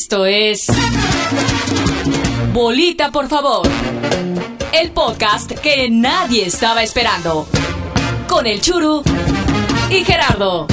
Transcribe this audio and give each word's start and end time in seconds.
Esto 0.00 0.26
es 0.26 0.68
Bolita, 2.52 3.10
por 3.10 3.28
favor. 3.28 3.66
El 4.72 4.92
podcast 4.92 5.50
que 5.50 5.90
nadie 5.90 6.46
estaba 6.46 6.84
esperando. 6.84 7.48
Con 8.28 8.46
el 8.46 8.60
Churu 8.60 9.02
y 9.90 10.04
Gerardo. 10.04 10.68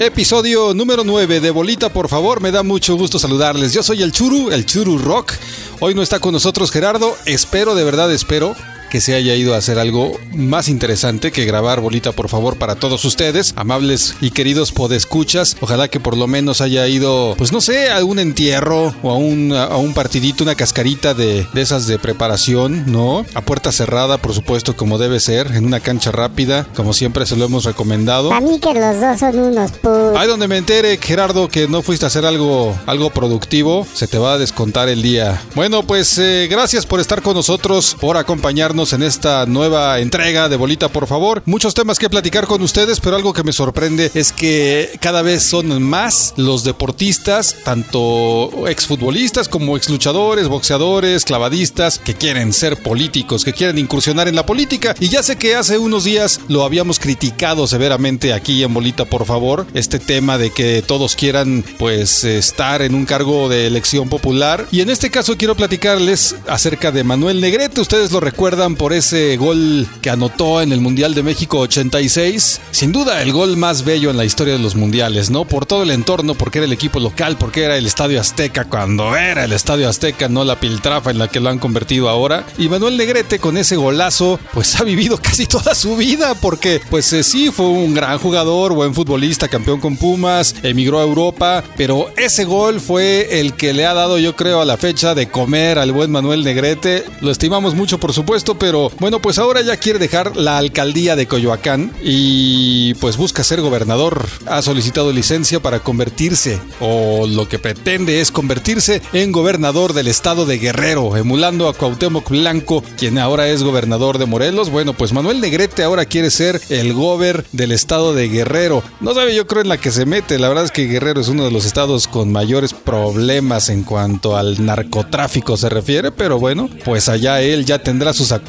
Episodio 0.00 0.74
número 0.74 1.04
9 1.04 1.38
de 1.38 1.50
Bolita, 1.52 1.92
por 1.92 2.08
favor, 2.08 2.40
me 2.40 2.50
da 2.50 2.64
mucho 2.64 2.96
gusto 2.96 3.20
saludarles. 3.20 3.72
Yo 3.72 3.84
soy 3.84 4.02
el 4.02 4.10
Churu, 4.10 4.50
el 4.50 4.66
Churu 4.66 4.98
Rock. 4.98 5.34
Hoy 5.78 5.94
no 5.94 6.02
está 6.02 6.18
con 6.18 6.32
nosotros 6.32 6.72
Gerardo, 6.72 7.16
espero, 7.24 7.76
de 7.76 7.84
verdad 7.84 8.12
espero 8.12 8.56
que 8.94 9.00
se 9.00 9.16
haya 9.16 9.34
ido 9.34 9.56
a 9.56 9.56
hacer 9.56 9.80
algo 9.80 10.12
más 10.32 10.68
interesante 10.68 11.32
que 11.32 11.44
grabar 11.44 11.80
bolita, 11.80 12.12
por 12.12 12.28
favor, 12.28 12.58
para 12.58 12.76
todos 12.76 13.04
ustedes, 13.04 13.52
amables 13.56 14.14
y 14.20 14.30
queridos 14.30 14.70
podescuchas. 14.70 15.56
Ojalá 15.60 15.88
que 15.88 15.98
por 15.98 16.16
lo 16.16 16.28
menos 16.28 16.60
haya 16.60 16.86
ido, 16.86 17.34
pues 17.36 17.50
no 17.50 17.60
sé, 17.60 17.90
a 17.90 18.04
un 18.04 18.20
entierro 18.20 18.94
o 19.02 19.10
a 19.10 19.16
un, 19.16 19.52
a 19.52 19.76
un 19.78 19.94
partidito, 19.94 20.44
una 20.44 20.54
cascarita 20.54 21.12
de, 21.12 21.44
de 21.52 21.60
esas 21.60 21.88
de 21.88 21.98
preparación, 21.98 22.84
¿no? 22.86 23.26
A 23.34 23.40
puerta 23.40 23.72
cerrada, 23.72 24.18
por 24.18 24.32
supuesto, 24.32 24.76
como 24.76 24.96
debe 24.96 25.18
ser, 25.18 25.48
en 25.48 25.66
una 25.66 25.80
cancha 25.80 26.12
rápida, 26.12 26.68
como 26.76 26.92
siempre 26.92 27.26
se 27.26 27.34
lo 27.34 27.46
hemos 27.46 27.64
recomendado. 27.64 28.32
A 28.32 28.40
mí 28.40 28.60
que 28.60 28.74
los 28.74 29.00
dos 29.00 29.18
son 29.18 29.36
unos 29.40 29.72
put. 29.72 30.16
Ahí 30.16 30.28
donde 30.28 30.46
me 30.46 30.56
entere, 30.56 30.98
Gerardo, 30.98 31.48
que 31.48 31.66
no 31.66 31.82
fuiste 31.82 32.06
a 32.06 32.06
hacer 32.06 32.24
algo, 32.24 32.78
algo 32.86 33.10
productivo, 33.10 33.88
se 33.92 34.06
te 34.06 34.18
va 34.18 34.34
a 34.34 34.38
descontar 34.38 34.88
el 34.88 35.02
día. 35.02 35.42
Bueno, 35.56 35.82
pues 35.82 36.16
eh, 36.18 36.46
gracias 36.48 36.86
por 36.86 37.00
estar 37.00 37.22
con 37.22 37.34
nosotros, 37.34 37.96
por 38.00 38.16
acompañarnos 38.16 38.83
en 38.92 39.02
esta 39.02 39.46
nueva 39.46 39.98
entrega 40.00 40.48
de 40.48 40.56
Bolita, 40.56 40.88
por 40.88 41.06
favor. 41.06 41.42
Muchos 41.46 41.74
temas 41.74 41.98
que 41.98 42.10
platicar 42.10 42.46
con 42.46 42.62
ustedes, 42.62 43.00
pero 43.00 43.16
algo 43.16 43.32
que 43.32 43.42
me 43.42 43.52
sorprende 43.52 44.10
es 44.14 44.32
que 44.32 44.90
cada 45.00 45.22
vez 45.22 45.44
son 45.44 45.82
más 45.82 46.34
los 46.36 46.64
deportistas, 46.64 47.56
tanto 47.64 48.68
exfutbolistas 48.68 49.48
como 49.48 49.76
exluchadores, 49.76 50.48
boxeadores, 50.48 51.24
clavadistas, 51.24 51.98
que 51.98 52.14
quieren 52.14 52.52
ser 52.52 52.82
políticos, 52.82 53.44
que 53.44 53.52
quieren 53.52 53.78
incursionar 53.78 54.28
en 54.28 54.36
la 54.36 54.46
política. 54.46 54.94
Y 55.00 55.08
ya 55.08 55.22
sé 55.22 55.36
que 55.36 55.54
hace 55.56 55.78
unos 55.78 56.04
días 56.04 56.40
lo 56.48 56.64
habíamos 56.64 56.98
criticado 56.98 57.66
severamente 57.66 58.32
aquí 58.32 58.62
en 58.62 58.74
Bolita, 58.74 59.04
por 59.04 59.24
favor, 59.24 59.66
este 59.74 59.98
tema 59.98 60.38
de 60.38 60.50
que 60.50 60.82
todos 60.82 61.14
quieran 61.16 61.64
pues 61.78 62.24
estar 62.24 62.82
en 62.82 62.94
un 62.94 63.06
cargo 63.06 63.48
de 63.48 63.66
elección 63.66 64.08
popular. 64.08 64.66
Y 64.70 64.80
en 64.80 64.90
este 64.90 65.10
caso 65.10 65.36
quiero 65.36 65.54
platicarles 65.54 66.36
acerca 66.46 66.90
de 66.90 67.04
Manuel 67.04 67.40
Negrete. 67.40 67.80
Ustedes 67.80 68.12
lo 68.12 68.20
recuerdan 68.20 68.73
por 68.76 68.92
ese 68.92 69.36
gol 69.36 69.86
que 70.02 70.10
anotó 70.10 70.60
en 70.60 70.72
el 70.72 70.80
Mundial 70.80 71.14
de 71.14 71.22
México 71.22 71.58
86. 71.58 72.60
Sin 72.70 72.92
duda 72.92 73.22
el 73.22 73.32
gol 73.32 73.56
más 73.56 73.84
bello 73.84 74.10
en 74.10 74.16
la 74.16 74.24
historia 74.24 74.54
de 74.54 74.58
los 74.58 74.74
mundiales, 74.74 75.30
¿no? 75.30 75.44
Por 75.44 75.66
todo 75.66 75.82
el 75.82 75.90
entorno, 75.90 76.34
porque 76.34 76.58
era 76.58 76.66
el 76.66 76.72
equipo 76.72 77.00
local, 77.00 77.36
porque 77.38 77.62
era 77.62 77.76
el 77.76 77.86
Estadio 77.86 78.20
Azteca 78.20 78.64
cuando 78.64 79.16
era 79.16 79.44
el 79.44 79.52
Estadio 79.52 79.88
Azteca, 79.88 80.28
no 80.28 80.44
la 80.44 80.60
piltrafa 80.60 81.10
en 81.10 81.18
la 81.18 81.28
que 81.28 81.40
lo 81.40 81.50
han 81.50 81.58
convertido 81.58 82.08
ahora. 82.08 82.46
Y 82.58 82.68
Manuel 82.68 82.96
Negrete 82.96 83.38
con 83.38 83.56
ese 83.56 83.76
golazo, 83.76 84.38
pues 84.52 84.78
ha 84.80 84.84
vivido 84.84 85.18
casi 85.22 85.46
toda 85.46 85.74
su 85.74 85.96
vida, 85.96 86.34
porque 86.34 86.80
pues 86.90 87.12
eh, 87.12 87.22
sí 87.22 87.50
fue 87.50 87.66
un 87.66 87.94
gran 87.94 88.18
jugador, 88.18 88.72
buen 88.74 88.94
futbolista, 88.94 89.48
campeón 89.48 89.80
con 89.80 89.96
Pumas, 89.96 90.54
emigró 90.62 91.00
a 91.00 91.04
Europa, 91.04 91.64
pero 91.76 92.10
ese 92.16 92.44
gol 92.44 92.80
fue 92.80 93.40
el 93.40 93.54
que 93.54 93.72
le 93.72 93.86
ha 93.86 93.94
dado, 93.94 94.18
yo 94.18 94.36
creo, 94.36 94.60
a 94.60 94.64
la 94.64 94.76
fecha 94.76 95.14
de 95.14 95.28
comer 95.28 95.78
al 95.78 95.92
buen 95.92 96.10
Manuel 96.10 96.44
Negrete. 96.44 97.04
Lo 97.20 97.30
estimamos 97.30 97.74
mucho, 97.74 97.98
por 97.98 98.12
supuesto, 98.12 98.53
pero 98.58 98.90
bueno, 98.98 99.20
pues 99.20 99.38
ahora 99.38 99.62
ya 99.62 99.76
quiere 99.76 99.98
dejar 99.98 100.36
la 100.36 100.58
alcaldía 100.58 101.16
de 101.16 101.26
Coyoacán 101.26 101.92
y 102.02 102.94
pues 102.94 103.16
busca 103.16 103.44
ser 103.44 103.60
gobernador. 103.60 104.26
Ha 104.46 104.62
solicitado 104.62 105.12
licencia 105.12 105.60
para 105.60 105.80
convertirse, 105.80 106.60
o 106.80 107.26
lo 107.26 107.48
que 107.48 107.58
pretende 107.58 108.20
es 108.20 108.30
convertirse 108.30 109.02
en 109.12 109.32
gobernador 109.32 109.92
del 109.92 110.08
estado 110.08 110.46
de 110.46 110.58
Guerrero, 110.58 111.16
emulando 111.16 111.68
a 111.68 111.74
Cuauhtémoc 111.74 112.30
Blanco, 112.30 112.82
quien 112.96 113.18
ahora 113.18 113.48
es 113.48 113.62
gobernador 113.62 114.18
de 114.18 114.26
Morelos. 114.26 114.70
Bueno, 114.70 114.92
pues 114.92 115.12
Manuel 115.12 115.40
Negrete 115.40 115.82
ahora 115.82 116.04
quiere 116.04 116.30
ser 116.30 116.60
el 116.68 116.92
gober 116.94 117.44
del 117.52 117.72
estado 117.72 118.14
de 118.14 118.28
Guerrero. 118.28 118.82
No 119.00 119.14
sabe 119.14 119.34
yo 119.34 119.46
creo 119.46 119.62
en 119.62 119.68
la 119.68 119.78
que 119.78 119.90
se 119.90 120.06
mete, 120.06 120.38
la 120.38 120.48
verdad 120.48 120.64
es 120.64 120.70
que 120.70 120.86
Guerrero 120.86 121.20
es 121.20 121.28
uno 121.28 121.44
de 121.44 121.50
los 121.50 121.64
estados 121.64 122.08
con 122.08 122.32
mayores 122.32 122.72
problemas 122.72 123.68
en 123.68 123.82
cuanto 123.82 124.36
al 124.36 124.64
narcotráfico 124.64 125.56
se 125.56 125.68
refiere, 125.68 126.10
pero 126.10 126.38
bueno, 126.38 126.68
pues 126.84 127.08
allá 127.08 127.40
él 127.40 127.64
ya 127.64 127.78
tendrá 127.78 128.12
sus 128.12 128.32
acuerdos. 128.32 128.43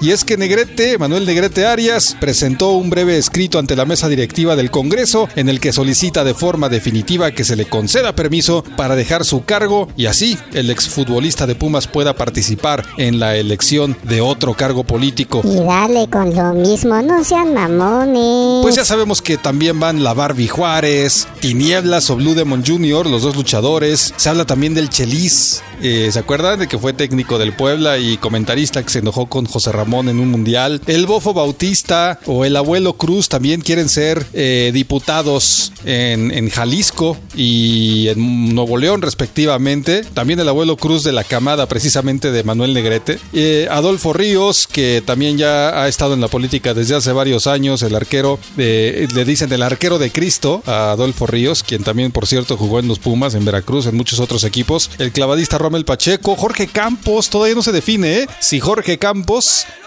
Y 0.00 0.10
es 0.10 0.24
que 0.24 0.36
Negrete, 0.36 0.98
Manuel 0.98 1.24
Negrete 1.24 1.64
Arias, 1.64 2.16
presentó 2.20 2.72
un 2.72 2.90
breve 2.90 3.16
escrito 3.16 3.58
ante 3.58 3.76
la 3.76 3.84
mesa 3.84 4.08
directiva 4.08 4.56
del 4.56 4.70
Congreso 4.70 5.28
en 5.36 5.48
el 5.48 5.60
que 5.60 5.72
solicita 5.72 6.24
de 6.24 6.34
forma 6.34 6.68
definitiva 6.68 7.30
que 7.30 7.44
se 7.44 7.56
le 7.56 7.66
conceda 7.66 8.14
permiso 8.14 8.64
para 8.76 8.96
dejar 8.96 9.24
su 9.24 9.44
cargo 9.44 9.88
y 9.96 10.06
así 10.06 10.36
el 10.52 10.70
exfutbolista 10.70 11.46
de 11.46 11.54
Pumas 11.54 11.86
pueda 11.86 12.14
participar 12.14 12.84
en 12.96 13.18
la 13.20 13.36
elección 13.36 13.96
de 14.02 14.20
otro 14.20 14.54
cargo 14.54 14.84
político. 14.84 15.42
Y 15.44 15.56
dale 15.56 16.08
con 16.08 16.34
lo 16.34 16.54
mismo, 16.54 17.00
no 17.00 17.22
sean 17.24 17.54
mamones. 17.54 18.62
Pues 18.62 18.74
ya 18.74 18.84
sabemos 18.84 19.22
que 19.22 19.36
también 19.36 19.78
van 19.78 20.02
la 20.02 20.14
Barbie 20.14 20.48
Juárez, 20.48 21.28
Tinieblas 21.40 22.10
o 22.10 22.16
Blue 22.16 22.34
Demon 22.34 22.64
Jr., 22.66 23.06
los 23.06 23.22
dos 23.22 23.36
luchadores. 23.36 24.12
Se 24.16 24.28
habla 24.28 24.44
también 24.44 24.74
del 24.74 24.88
Chelis. 24.88 25.62
Eh, 25.80 26.08
¿Se 26.12 26.18
acuerdan 26.18 26.58
de 26.58 26.66
que 26.66 26.78
fue 26.78 26.92
técnico 26.92 27.38
del 27.38 27.54
Puebla 27.54 27.98
y 27.98 28.16
comentarista 28.16 28.82
que 28.82 28.90
se 28.90 28.98
enojó 28.98 29.27
con 29.28 29.46
José 29.46 29.72
Ramón 29.72 30.08
en 30.08 30.20
un 30.20 30.30
mundial? 30.30 30.80
El 30.86 31.06
Bofo 31.06 31.34
Bautista 31.34 32.18
o 32.26 32.44
el 32.44 32.56
abuelo 32.56 32.94
Cruz 32.94 33.28
también 33.28 33.60
quieren 33.60 33.88
ser 33.88 34.26
eh, 34.32 34.70
diputados 34.72 35.72
en, 35.84 36.30
en 36.30 36.50
Jalisco 36.50 37.16
y 37.36 38.08
en 38.08 38.54
Nuevo 38.54 38.78
León 38.78 39.02
respectivamente. 39.02 40.02
También 40.14 40.40
el 40.40 40.48
abuelo 40.48 40.76
Cruz 40.76 41.04
de 41.04 41.12
la 41.12 41.24
camada 41.24 41.66
precisamente 41.66 42.30
de 42.30 42.42
Manuel 42.44 42.74
Negrete. 42.74 43.18
Eh, 43.32 43.68
Adolfo 43.70 44.12
Ríos, 44.12 44.66
que 44.66 45.02
también 45.04 45.38
ya 45.38 45.82
ha 45.82 45.88
estado 45.88 46.14
en 46.14 46.20
la 46.20 46.28
política 46.28 46.74
desde 46.74 46.96
hace 46.96 47.12
varios 47.12 47.46
años, 47.46 47.82
el 47.82 47.94
arquero, 47.94 48.38
le 48.56 49.24
dicen 49.24 49.52
el 49.52 49.62
arquero 49.62 49.98
de 49.98 50.10
Cristo 50.10 50.62
a 50.66 50.92
Adolfo 50.92 51.26
Ríos, 51.26 51.62
quien 51.62 51.84
también 51.84 52.12
por 52.12 52.26
cierto 52.26 52.56
jugó 52.56 52.78
en 52.80 52.88
los 52.88 52.98
Pumas, 52.98 53.34
en 53.34 53.44
Veracruz, 53.44 53.86
en 53.86 53.96
muchos 53.96 54.20
otros 54.20 54.44
equipos. 54.44 54.90
El 54.98 55.12
clavadista 55.12 55.58
Romel 55.58 55.84
Pacheco, 55.84 56.36
Jorge 56.36 56.66
Campos, 56.66 57.30
todavía 57.30 57.54
no 57.54 57.62
se 57.62 57.72
define, 57.72 58.20
¿eh? 58.20 58.26
Si 58.40 58.60
Jorge 58.60 58.98
Campos, 58.98 59.17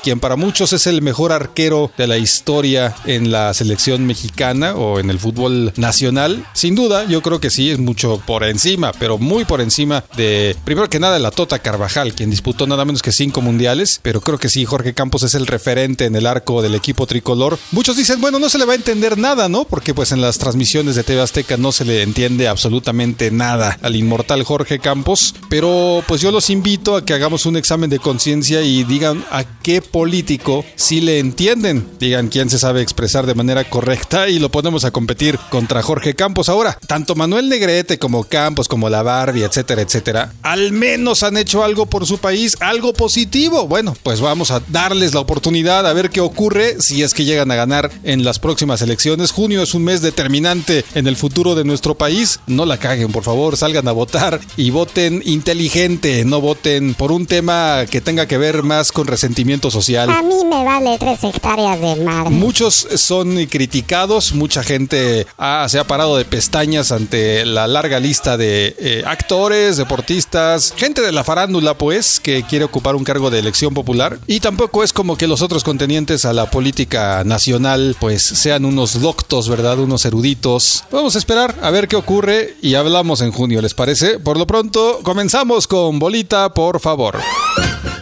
quien 0.04 0.20
para 0.20 0.36
muchos 0.36 0.74
es 0.74 0.88
el 0.88 1.02
mejor 1.02 1.32
arquero 1.32 1.92
de 1.98 2.08
la 2.08 2.18
historia 2.18 2.96
en 3.06 3.32
la 3.32 3.54
selección 3.54 4.06
mexicana 4.06 4.76
o 4.76 5.00
en 5.00 5.10
el 5.10 5.20
fútbol 5.20 5.74
nacional, 5.76 6.46
sin 6.54 6.76
duda, 6.76 7.06
yo 7.06 7.22
creo 7.22 7.40
que 7.40 7.50
sí, 7.50 7.70
es 7.70 7.80
mucho 7.80 8.22
por 8.26 8.44
encima, 8.44 8.92
pero 8.94 9.18
muy 9.18 9.46
por 9.46 9.62
encima 9.62 10.04
de, 10.16 10.56
primero 10.66 10.90
que 10.90 11.00
nada, 11.00 11.20
la 11.20 11.32
Tota 11.32 11.60
Carvajal, 11.60 12.14
quien 12.14 12.30
disputó 12.30 12.68
nada 12.68 12.86
menos 12.86 13.02
que 13.02 13.12
cinco 13.12 13.42
mundiales, 13.42 14.00
pero 14.02 14.22
creo 14.22 14.38
que 14.38 14.50
sí, 14.50 14.66
Jorge 14.66 14.94
Campos 14.94 15.24
es 15.24 15.36
el 15.36 15.48
referente 15.48 16.06
en 16.06 16.16
el 16.16 16.28
arco 16.28 16.62
del 16.62 16.76
equipo 16.76 17.06
tricolor. 17.06 17.58
Muchos 17.72 17.98
dicen, 17.98 18.22
bueno, 18.22 18.40
no 18.40 18.50
se 18.50 18.58
le 18.58 18.66
va 18.66 18.74
a 18.74 18.78
entender 18.78 19.18
nada, 19.18 19.50
¿no? 19.50 19.66
Porque 19.66 19.94
pues 19.94 20.12
en 20.12 20.22
las 20.22 20.38
transmisiones 20.38 20.96
de 20.96 21.04
TV 21.04 21.22
Azteca 21.22 21.58
no 21.58 21.72
se 21.72 21.86
le 21.86 22.02
entiende 22.02 22.48
absolutamente 22.48 23.32
nada 23.32 23.78
al 23.82 23.96
inmortal 23.96 24.44
Jorge 24.44 24.80
Campos, 24.80 25.36
pero 25.50 26.04
pues 26.08 26.22
yo 26.22 26.32
los 26.32 26.50
invito 26.50 26.96
a 26.96 27.06
que 27.06 27.14
hagamos 27.14 27.46
un 27.46 27.58
examen 27.58 27.90
de 27.90 28.00
conciencia 28.00 28.62
y 28.62 28.84
digan 28.84 29.21
a 29.30 29.44
qué 29.44 29.82
político 29.82 30.66
sí 30.76 31.02
le 31.02 31.20
entienden, 31.20 31.88
digan 32.00 32.30
quién 32.30 32.50
se 32.50 32.60
sabe 32.60 32.82
expresar 32.82 33.26
de 33.26 33.36
manera 33.36 33.70
correcta 33.70 34.30
y 34.30 34.40
lo 34.40 34.50
ponemos 34.50 34.86
a 34.86 34.92
competir 34.92 35.38
contra 35.50 35.82
Jorge 35.82 36.16
Campos. 36.16 36.50
Ahora, 36.50 36.78
tanto 36.88 37.16
Manuel 37.16 37.50
Negrete 37.50 38.00
como 38.00 38.24
Campos, 38.24 38.68
como 38.68 38.90
la 38.90 39.04
Barbie, 39.04 39.44
etcétera, 39.44 39.82
etcétera, 39.82 40.34
al 40.42 40.72
menos 40.72 41.24
han 41.24 41.38
hecho 41.38 41.64
algo 41.64 41.86
por 41.86 42.06
su 42.06 42.18
país, 42.18 42.58
algo 42.60 42.94
positivo. 42.94 43.68
Bueno, 43.68 43.96
pues 44.04 44.22
vamos 44.22 44.52
a 44.52 44.62
darles 44.70 45.14
la 45.14 45.20
oportunidad 45.20 45.88
a 45.88 45.94
ver 45.94 46.10
qué 46.10 46.22
ocurre 46.22 46.78
si 46.80 47.04
es 47.04 47.14
que 47.14 47.26
llegan 47.26 47.52
a 47.52 47.56
ganar 47.56 47.92
en 48.04 48.24
las 48.24 48.40
próximas 48.40 48.82
elecciones. 48.82 49.32
Junio 49.32 49.62
es 49.62 49.74
un 49.74 49.84
mes 49.84 50.02
determinante 50.02 50.86
en 50.96 51.08
el 51.08 51.16
futuro 51.16 51.56
de 51.56 51.64
nuestro 51.64 51.96
país. 51.96 52.40
No 52.48 52.66
la 52.66 52.78
caguen, 52.78 53.12
por 53.12 53.24
favor, 53.24 53.58
salgan 53.58 53.88
a 53.88 53.92
votar 53.92 54.40
y 54.58 54.70
voten 54.70 55.22
inteligente, 55.26 56.24
no 56.26 56.42
voten 56.42 56.94
por 56.94 57.12
un 57.12 57.26
tema 57.26 57.86
que 57.90 58.02
tenga 58.02 58.26
que 58.26 58.38
ver 58.38 58.64
más 58.64 58.92
con 58.92 59.08
resentimiento 59.12 59.70
social. 59.70 60.10
A 60.10 60.22
mí 60.24 60.36
me 60.50 60.64
vale 60.64 60.98
tres 60.98 61.24
hectáreas 61.24 61.80
de 61.80 61.96
mar. 62.04 62.30
Muchos 62.32 62.88
son 62.96 63.46
criticados, 63.46 64.34
mucha 64.34 64.64
gente 64.64 65.28
ha- 65.38 65.68
se 65.70 65.78
ha 65.80 65.84
parado 65.86 66.18
de 66.18 66.26
pestañas 66.26 66.92
ante 66.92 67.46
la 67.46 67.68
larga 67.68 68.00
lista 68.00 68.38
de 68.38 68.76
eh, 68.80 69.04
actores, 69.06 69.78
deportistas, 69.78 70.74
gente 70.76 71.02
de 71.02 71.12
la 71.12 71.24
farándula, 71.24 71.78
pues, 71.78 72.20
que 72.20 72.44
quiere 72.44 72.66
ocupar 72.66 72.96
un 72.96 73.04
cargo 73.04 73.30
de 73.30 73.40
elección 73.40 73.74
popular. 73.74 74.18
Y 74.28 74.40
tampoco 74.40 74.84
es 74.84 74.94
como 74.94 75.18
que 75.18 75.28
los 75.28 75.42
otros 75.42 75.64
contendientes 75.64 76.26
a 76.26 76.34
la 76.34 76.50
política 76.50 77.24
nacional, 77.26 77.96
pues, 78.00 78.24
sean 78.24 78.66
unos 78.66 79.00
doctos, 79.02 79.48
¿verdad? 79.50 79.80
Unos 79.80 80.06
eruditos. 80.06 80.84
Vamos 80.92 81.16
a 81.16 81.20
esperar 81.20 81.56
a 81.62 81.70
ver 81.70 81.88
qué 81.88 81.96
ocurre 81.96 82.56
y 82.62 82.76
hablamos 82.76 83.22
en 83.22 83.32
junio, 83.32 83.62
¿les 83.62 83.74
parece? 83.74 84.20
Por 84.20 84.38
lo 84.38 84.48
pronto, 84.48 85.00
comenzamos 85.04 85.68
con 85.68 86.00
Bolita, 86.00 86.54
por 86.54 86.80
favor. 86.80 87.20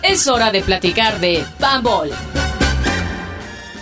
Es 0.09 0.27
hora 0.27 0.51
de 0.51 0.63
platicar 0.63 1.19
de 1.19 1.45
Bambol. 1.59 2.09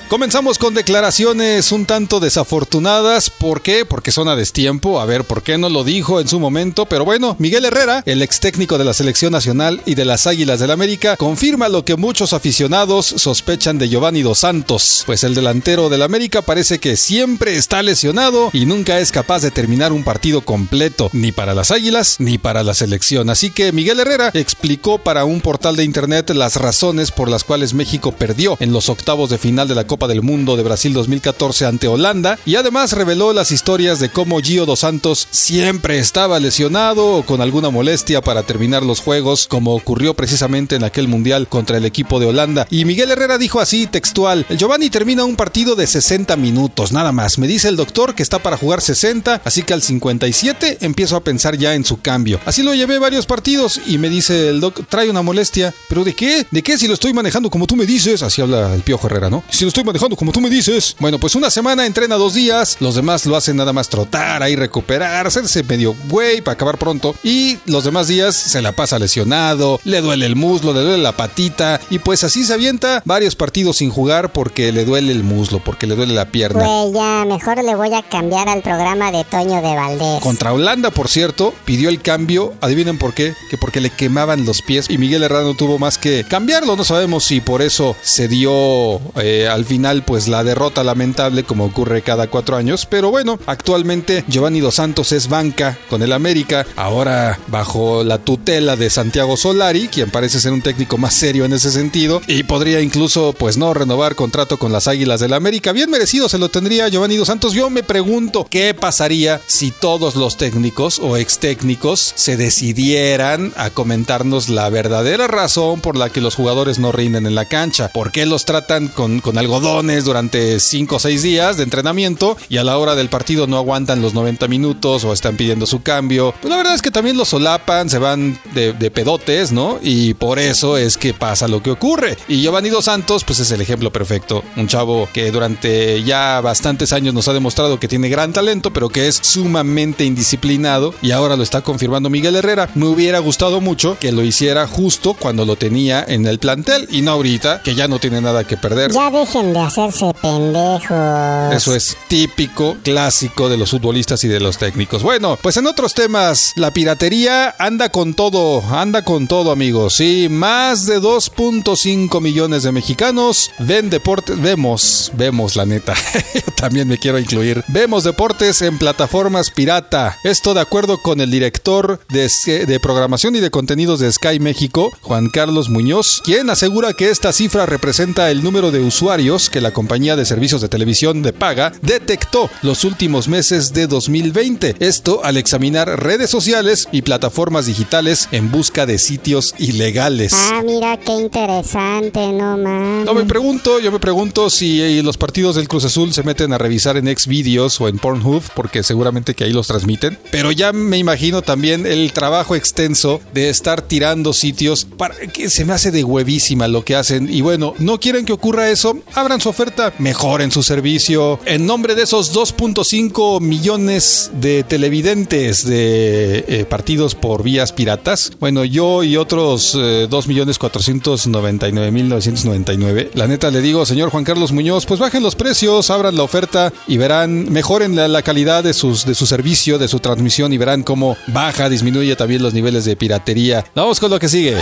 Comenzamos 0.10 0.58
con 0.58 0.74
declaraciones 0.74 1.74
un 1.74 1.86
tanto 1.86 2.22
desafortunadas. 2.22 3.30
¿Por 3.30 3.62
qué? 3.62 3.84
Porque 3.84 4.14
son 4.14 4.30
a 4.30 4.38
destiempo. 4.38 5.02
A 5.02 5.06
ver, 5.06 5.26
¿por 5.26 5.44
qué 5.44 5.58
no 5.58 5.68
lo 5.68 5.84
dijo 5.84 6.22
en 6.22 6.30
su 6.30 6.40
momento? 6.40 6.86
Pero 6.86 7.04
bueno, 7.04 7.36
Miguel 7.40 7.66
Herrera, 7.66 8.04
el 8.06 8.22
ex 8.22 8.40
técnico 8.40 8.78
de 8.78 8.86
la 8.86 8.94
selección 8.94 9.34
nacional 9.34 9.82
y 9.86 9.96
de 9.96 10.06
las 10.06 10.26
Águilas 10.26 10.62
del 10.62 10.72
América, 10.72 11.18
confirma 11.18 11.68
lo 11.68 11.84
que 11.84 11.98
muchos 11.98 12.32
aficionados 12.32 13.06
sospechan 13.06 13.80
de 13.80 13.90
Giovanni 13.90 14.22
Dos 14.22 14.40
Santos. 14.40 15.04
Pues 15.06 15.26
el 15.26 15.36
delantero 15.36 15.90
del 15.90 16.02
América 16.02 16.42
parece 16.42 16.80
que 16.80 16.96
siempre 16.96 17.58
está 17.58 17.84
lesionado 17.84 18.50
y 18.54 18.66
nunca 18.66 19.00
es 19.00 19.12
capaz 19.12 19.42
de 19.42 19.52
terminar 19.52 19.92
un 19.92 20.06
partido 20.06 20.40
completo, 20.40 21.10
ni 21.12 21.34
para 21.34 21.54
las 21.54 21.70
Águilas 21.70 22.16
ni 22.20 22.38
para 22.38 22.64
la 22.64 22.76
selección. 22.76 23.30
Así 23.30 23.50
que 23.50 23.74
Miguel 23.74 24.00
Herrera 24.00 24.32
explicó 24.34 25.00
para 25.00 25.26
un 25.26 25.42
portal 25.42 25.76
de 25.76 25.84
internet 25.84 26.30
las 26.30 26.56
razones 26.56 27.12
por 27.12 27.30
las 27.30 27.44
cuales 27.44 27.74
México 27.74 28.14
perdió 28.14 28.56
en 28.62 28.72
los 28.72 28.88
octavos 28.88 29.30
de 29.30 29.38
final 29.38 29.68
de 29.68 29.76
la 29.76 29.86
Copa 29.86 29.97
del 30.06 30.22
Mundo 30.22 30.56
de 30.56 30.62
Brasil 30.62 30.94
2014 30.94 31.66
ante 31.66 31.88
Holanda 31.88 32.38
y 32.46 32.56
además 32.56 32.92
reveló 32.92 33.34
las 33.34 33.52
historias 33.52 34.00
de 34.00 34.10
cómo 34.10 34.40
Gio 34.40 34.68
Dos 34.68 34.82
Santos 34.82 35.28
siempre 35.32 35.98
estaba 35.98 36.40
lesionado 36.40 37.18
o 37.18 37.24
con 37.24 37.42
alguna 37.42 37.72
molestia 37.72 38.22
para 38.22 38.44
terminar 38.44 38.84
los 38.84 39.00
juegos, 39.00 39.48
como 39.48 39.74
ocurrió 39.74 40.14
precisamente 40.14 40.76
en 40.76 40.84
aquel 40.84 41.08
mundial 41.08 41.48
contra 41.48 41.78
el 41.78 41.86
equipo 41.86 42.20
de 42.20 42.28
Holanda. 42.28 42.68
Y 42.70 42.86
Miguel 42.86 43.10
Herrera 43.10 43.40
dijo 43.40 43.60
así, 43.60 43.88
textual: 43.88 44.46
El 44.50 44.58
Giovanni 44.58 44.92
termina 44.92 45.26
un 45.26 45.36
partido 45.36 45.76
de 45.76 45.88
60 45.88 46.36
minutos, 46.36 46.92
nada 46.92 47.12
más. 47.12 47.40
Me 47.40 47.48
dice 47.48 47.70
el 47.70 47.76
doctor 47.76 48.14
que 48.14 48.24
está 48.24 48.40
para 48.40 48.58
jugar 48.58 48.82
60, 48.82 49.42
así 49.44 49.64
que 49.64 49.74
al 49.74 49.82
57 49.82 50.78
empiezo 50.82 51.16
a 51.16 51.24
pensar 51.24 51.58
ya 51.58 51.74
en 51.74 51.86
su 51.86 52.02
cambio. 52.02 52.40
Así 52.46 52.62
lo 52.62 52.76
llevé 52.76 53.00
varios 53.00 53.26
partidos 53.26 53.80
y 53.88 53.98
me 53.98 54.10
dice 54.10 54.50
el 54.50 54.60
doc, 54.60 54.82
trae 54.90 55.10
una 55.10 55.22
molestia. 55.22 55.74
¿Pero 55.88 56.04
de 56.04 56.14
qué? 56.14 56.46
¿De 56.52 56.62
qué 56.62 56.78
si 56.78 56.88
lo 56.88 56.94
estoy 56.94 57.14
manejando 57.14 57.50
como 57.50 57.68
tú 57.68 57.76
me 57.76 57.86
dices? 57.86 58.22
Así 58.22 58.42
habla 58.42 58.74
el 58.74 58.82
Piojo 58.82 59.08
Herrera, 59.08 59.30
¿no? 59.30 59.44
Si 59.50 59.64
lo 59.64 59.70
estoy 59.70 59.84
manejando 59.88 60.16
como 60.16 60.32
tú 60.32 60.42
me 60.42 60.50
dices. 60.50 60.96
Bueno, 61.00 61.18
pues 61.18 61.36
una 61.36 61.50
semana 61.50 61.86
entrena 61.86 62.16
dos 62.16 62.34
días, 62.34 62.78
los 62.80 62.96
demás 62.96 63.26
lo 63.26 63.36
hacen 63.36 63.58
nada 63.58 63.74
más 63.74 63.90
trotar, 63.90 64.44
ahí 64.44 64.56
recuperar, 64.56 65.26
hacerse 65.26 65.64
medio 65.64 65.96
güey 66.08 66.42
para 66.42 66.54
acabar 66.54 66.78
pronto. 66.78 67.16
Y 67.24 67.58
los 67.66 67.84
demás 67.84 68.08
días 68.08 68.36
se 68.36 68.62
la 68.62 68.74
pasa 68.74 69.00
lesionado, 69.00 69.80
le 69.84 70.02
duele 70.02 70.26
el 70.26 70.36
muslo, 70.36 70.74
le 70.74 70.82
duele 70.82 71.02
la 71.02 71.18
patita 71.18 71.80
y 71.90 72.00
pues 72.00 72.24
así 72.24 72.44
se 72.44 72.54
avienta 72.54 73.02
varios 73.06 73.36
partidos 73.36 73.78
sin 73.78 73.90
jugar 73.90 74.32
porque 74.32 74.72
le 74.72 74.86
duele 74.86 75.12
el 75.12 75.24
muslo, 75.24 75.60
porque 75.64 75.88
le 75.88 75.96
duele 75.96 76.14
la 76.14 76.26
pierna. 76.26 76.64
Güey, 76.64 76.94
ya, 76.94 77.26
mejor 77.26 77.64
le 77.64 77.76
voy 77.76 77.94
a 77.94 78.04
cambiar 78.04 78.50
al 78.50 78.62
programa 78.62 79.12
de 79.12 79.24
Toño 79.24 79.62
de 79.62 79.76
Valdés. 79.76 80.22
Contra 80.22 80.54
Holanda, 80.54 80.92
por 80.92 81.08
cierto, 81.08 81.54
pidió 81.66 81.90
el 81.90 82.02
cambio. 82.02 82.54
Adivinen 82.62 82.98
por 82.98 83.14
qué. 83.14 83.34
Que 83.50 83.58
porque 83.58 83.82
le 83.82 83.90
quemaban 83.90 84.46
los 84.46 84.62
pies 84.62 84.90
y 84.90 84.98
Miguel 84.98 85.24
Herrera 85.24 85.44
no 85.44 85.56
tuvo 85.56 85.80
más 85.80 85.98
que 85.98 86.26
cambiarlo. 86.28 86.76
No 86.76 86.84
sabemos 86.84 87.24
si 87.24 87.42
por 87.42 87.62
eso 87.62 87.96
se 88.02 88.28
dio 88.28 89.00
eh, 89.22 89.48
al 89.50 89.66
final 89.78 90.02
pues 90.02 90.28
la 90.28 90.44
derrota 90.44 90.84
lamentable 90.84 91.44
como 91.44 91.66
ocurre 91.66 92.02
cada 92.02 92.26
cuatro 92.26 92.56
años. 92.56 92.88
Pero 92.88 93.12
bueno, 93.12 93.38
actualmente 93.46 94.24
Giovanni 94.28 94.60
Dos 94.60 94.74
Santos 94.74 95.12
es 95.12 95.30
banca 95.30 95.78
con 95.88 96.02
el 96.02 96.14
América. 96.14 96.66
Ahora 96.76 97.38
bajo 97.46 98.04
la 98.04 98.18
tutela 98.18 98.76
de 98.76 98.90
Santiago 98.90 99.38
Solari, 99.38 99.88
quien 99.88 100.10
parece 100.10 100.40
ser 100.40 100.52
un 100.52 100.64
técnico 100.64 100.98
más 100.98 101.14
serio 101.14 101.46
en 101.46 101.54
ese 101.54 101.70
sentido. 101.70 102.24
Y 102.26 102.42
podría 102.42 102.82
incluso 102.82 103.34
pues 103.38 103.56
no 103.58 103.72
renovar 103.76 104.16
contrato 104.16 104.58
con 104.58 104.72
las 104.72 104.88
Águilas 104.88 105.20
del 105.20 105.34
América. 105.34 105.74
Bien 105.74 105.92
merecido 105.92 106.28
se 106.28 106.40
lo 106.40 106.50
tendría 106.50 106.88
Giovanni 106.88 107.18
Dos 107.18 107.28
Santos. 107.28 107.54
Yo 107.54 107.70
me 107.70 107.84
pregunto 107.84 108.48
qué 108.50 108.74
pasaría 108.74 109.40
si 109.46 109.70
todos 109.70 110.16
los 110.16 110.38
técnicos 110.38 110.98
o 110.98 111.18
ex 111.18 111.38
técnicos 111.38 112.14
se 112.16 112.36
decidieran 112.36 113.54
a 113.58 113.70
comentarnos 113.70 114.50
la 114.50 114.72
verdadera 114.72 115.28
razón 115.28 115.82
por 115.82 115.98
la 115.98 116.10
que 116.10 116.22
los 116.22 116.34
jugadores 116.34 116.80
no 116.80 116.92
rinden 116.92 117.28
en 117.28 117.36
la 117.36 117.46
cancha. 117.46 117.90
¿Por 117.90 118.12
qué 118.12 118.26
los 118.26 118.46
tratan 118.46 118.88
con, 118.88 119.20
con 119.20 119.38
durante 119.68 120.60
5 120.60 120.96
o 120.96 121.00
6 121.00 121.22
días 121.22 121.58
de 121.58 121.64
entrenamiento 121.64 122.38
y 122.50 122.58
a 122.58 122.64
la 122.64 122.78
hora 122.78 122.96
del 122.96 123.10
partido 123.10 123.48
no 123.48 123.58
aguantan 123.58 124.02
los 124.02 124.14
90 124.14 124.48
minutos 124.48 125.04
o 125.04 125.12
están 125.12 125.36
pidiendo 125.36 125.66
su 125.66 125.82
cambio? 125.82 126.34
Pues 126.42 126.50
la 126.50 126.58
verdad 126.58 126.74
es 126.74 126.82
que 126.82 126.90
también 126.90 127.18
los 127.18 127.30
solapan, 127.30 127.90
se 127.90 128.00
van 128.00 128.40
de, 128.54 128.72
de 128.72 128.92
pedotes, 128.92 129.52
¿no? 129.52 129.78
Y 129.84 130.14
por 130.14 130.40
eso 130.40 130.78
es 130.78 130.96
que 130.96 131.14
pasa 131.14 131.50
lo 131.50 131.62
que 131.62 131.72
ocurre. 131.72 132.18
Y 132.30 132.42
Giovanni 132.42 132.70
Dos 132.70 132.86
Santos, 132.86 133.26
pues 133.26 133.40
es 133.40 133.52
el 133.52 133.60
ejemplo 133.60 133.92
perfecto. 133.92 134.44
Un 134.56 134.68
chavo 134.68 135.10
que 135.12 135.32
durante 135.32 136.02
ya 136.04 136.40
bastantes 136.42 136.94
años 136.94 137.14
nos 137.14 137.28
ha 137.28 137.34
demostrado 137.34 137.80
que 137.80 137.90
tiene 137.90 138.10
gran 138.10 138.32
talento, 138.32 138.72
pero 138.72 138.88
que 138.88 139.08
es 139.08 139.20
sumamente 139.22 140.06
indisciplinado 140.06 140.94
y 141.02 141.12
ahora 141.12 141.36
lo 141.36 141.44
está 141.44 141.62
confirmando 141.62 142.10
Miguel 142.10 142.38
Herrera. 142.38 142.70
Me 142.74 142.86
hubiera 142.86 143.20
gustado 143.20 143.60
mucho 143.60 143.98
que 144.00 144.14
lo 144.14 144.24
hiciera 144.24 144.66
justo 144.66 145.14
cuando 145.14 145.46
lo 145.46 145.58
tenía 145.58 146.06
en 146.08 146.26
el 146.26 146.40
plantel 146.40 146.88
y 146.90 147.02
no 147.02 147.12
ahorita, 147.12 147.62
que 147.64 147.76
ya 147.76 147.88
no 147.88 148.00
tiene 148.00 148.22
nada 148.22 148.46
que 148.46 148.56
perder. 148.56 148.92
Ya 148.92 149.12
dejen 149.12 149.57
hacerse 149.62 150.14
pendejos. 150.22 151.54
Eso 151.54 151.76
es 151.76 151.98
típico, 152.08 152.78
clásico 152.84 153.50
de 153.50 153.58
los 153.58 153.72
futbolistas 153.72 154.24
y 154.24 154.28
de 154.28 154.40
los 154.40 154.58
técnicos. 154.58 155.04
Bueno, 155.04 155.38
pues 155.42 155.58
en 155.58 155.68
otros 155.68 155.94
temas, 155.94 156.54
la 156.56 156.72
piratería 156.72 157.56
anda 157.60 157.90
con 157.90 158.14
todo, 158.14 158.64
anda 158.76 159.04
con 159.04 159.28
todo, 159.28 159.52
amigos. 159.52 159.96
Sí, 159.96 160.28
más 160.30 160.86
de 160.86 161.00
2.5 161.00 162.22
millones 162.22 162.64
de 162.64 162.72
mexicanos 162.72 163.52
ven 163.60 163.90
deportes, 163.90 164.40
vemos, 164.42 165.12
vemos 165.16 165.56
la 165.56 165.66
neta. 165.66 165.94
También 166.56 166.88
me 166.88 166.98
quiero 166.98 167.20
incluir. 167.20 167.64
Vemos 167.68 168.04
deportes 168.04 168.62
en 168.62 168.78
plataformas 168.78 169.52
pirata. 169.52 170.18
Esto 170.24 170.54
de 170.54 170.62
acuerdo 170.62 171.02
con 171.02 171.22
el 171.22 171.32
director 171.32 172.00
de 172.10 172.80
programación 172.82 173.36
y 173.36 173.40
de 173.40 173.52
contenidos 173.52 174.00
de 174.00 174.12
Sky 174.12 174.40
México, 174.40 174.92
Juan 175.02 175.30
Carlos 175.30 175.70
Muñoz, 175.70 176.22
quien 176.24 176.50
asegura 176.50 176.94
que 176.94 177.10
esta 177.10 177.34
cifra 177.34 177.66
representa 177.66 178.32
el 178.32 178.44
número 178.44 178.72
de 178.72 178.80
usuarios 178.80 179.37
que 179.38 179.62
la 179.62 179.72
compañía 179.72 180.16
de 180.16 180.26
servicios 180.26 180.62
de 180.62 180.70
televisión 180.70 181.22
de 181.22 181.32
paga 181.32 181.72
detectó 181.82 182.50
los 182.64 182.84
últimos 182.84 183.28
meses 183.28 183.72
de 183.74 183.86
2020. 183.86 184.76
Esto 184.80 185.24
al 185.24 185.38
examinar 185.38 186.04
redes 186.04 186.30
sociales 186.30 186.90
y 186.92 187.04
plataformas 187.04 187.68
digitales 187.68 188.28
en 188.32 188.52
busca 188.52 188.86
de 188.86 188.98
sitios 188.98 189.54
ilegales. 189.60 190.34
Ah, 190.36 190.64
mira 190.66 190.98
qué 190.98 191.14
interesante, 191.14 192.20
no 192.34 192.58
mames. 192.58 193.06
No 193.06 193.14
me 193.14 193.26
pregunto, 193.26 193.80
yo 193.80 193.92
me 193.92 194.00
pregunto 194.00 194.50
si 194.50 194.82
eh, 194.82 195.04
los 195.04 195.18
partidos 195.18 195.56
del 195.56 195.68
Cruz 195.68 195.86
Azul 195.86 196.14
se 196.14 196.24
meten 196.24 196.54
a 196.54 196.58
revisar 196.58 196.98
en 196.98 197.06
Xvideos 197.08 197.80
o 197.80 197.88
en 197.88 198.00
Pornhub, 198.00 198.44
porque 198.56 198.82
seguramente 198.82 199.36
que 199.36 199.44
ahí 199.44 199.54
los 199.54 199.68
transmiten. 199.68 200.18
Pero 200.32 200.52
ya 200.52 200.74
me 200.74 200.98
imagino 200.98 201.42
también 201.42 201.86
el 201.86 202.12
trabajo 202.14 202.56
extenso 202.56 203.22
de 203.34 203.50
estar 203.50 203.82
tirando 203.82 204.34
sitios 204.34 204.86
para 204.86 205.16
que 205.16 205.50
se 205.50 205.66
me 205.66 205.74
hace 205.74 205.92
de 205.92 206.04
huevísima 206.04 206.68
lo 206.68 206.84
que 206.84 206.96
hacen. 206.96 207.32
Y 207.32 207.42
bueno, 207.42 207.74
no 207.80 208.00
quieren 208.00 208.26
que 208.26 208.34
ocurra 208.34 208.70
eso, 208.70 208.98
abran 209.28 209.42
su 209.42 209.50
oferta, 209.50 209.92
mejoren 209.98 210.52
su 210.52 210.64
servicio. 210.64 211.42
En 211.44 211.66
nombre 211.66 211.96
de 211.96 212.04
esos 212.04 212.34
2.5 212.34 213.42
millones 213.42 214.32
de 214.36 214.64
televidentes 214.64 215.68
de 215.68 216.46
eh, 216.48 216.64
partidos 216.64 217.14
por 217.14 217.44
vías 217.44 217.74
piratas, 217.74 218.32
bueno, 218.40 218.64
yo 218.64 219.04
y 219.04 219.18
otros 219.18 219.78
eh, 219.78 220.08
2 220.10 220.28
millones 220.30 220.58
499 220.58 221.92
mil 221.92 222.08
999. 222.08 223.12
La 223.16 223.28
neta 223.28 223.52
le 223.52 223.60
digo, 223.60 223.86
señor 223.86 224.12
Juan 224.12 224.24
Carlos 224.24 224.54
Muñoz, 224.54 224.86
pues 224.86 225.02
bajen 225.02 225.24
los 225.24 225.36
precios, 225.36 225.90
abran 225.90 226.16
la 226.16 226.24
oferta 226.24 226.72
y 226.88 226.96
verán, 226.96 227.52
mejoren 227.52 227.98
la, 227.98 228.08
la 228.08 228.22
calidad 228.22 228.64
de, 228.64 228.74
sus, 228.74 229.06
de 229.06 229.14
su 229.14 229.26
servicio, 229.26 229.78
de 229.78 229.90
su 229.90 230.00
transmisión 230.00 230.54
y 230.54 230.58
verán 230.58 230.84
cómo 230.84 231.18
baja, 231.28 231.68
disminuye 231.68 232.16
también 232.16 232.42
los 232.42 232.54
niveles 232.54 232.86
de 232.86 232.96
piratería. 232.96 233.66
Vamos 233.76 234.00
con 234.00 234.10
lo 234.10 234.20
que 234.20 234.30
sigue. 234.30 234.56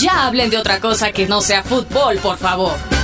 Ya 0.00 0.26
hablen 0.26 0.50
de 0.50 0.58
otra 0.58 0.80
cosa 0.80 1.12
que 1.12 1.28
no 1.28 1.40
sea 1.40 1.62
fútbol, 1.62 2.16
por 2.18 2.36
favor. 2.36 2.97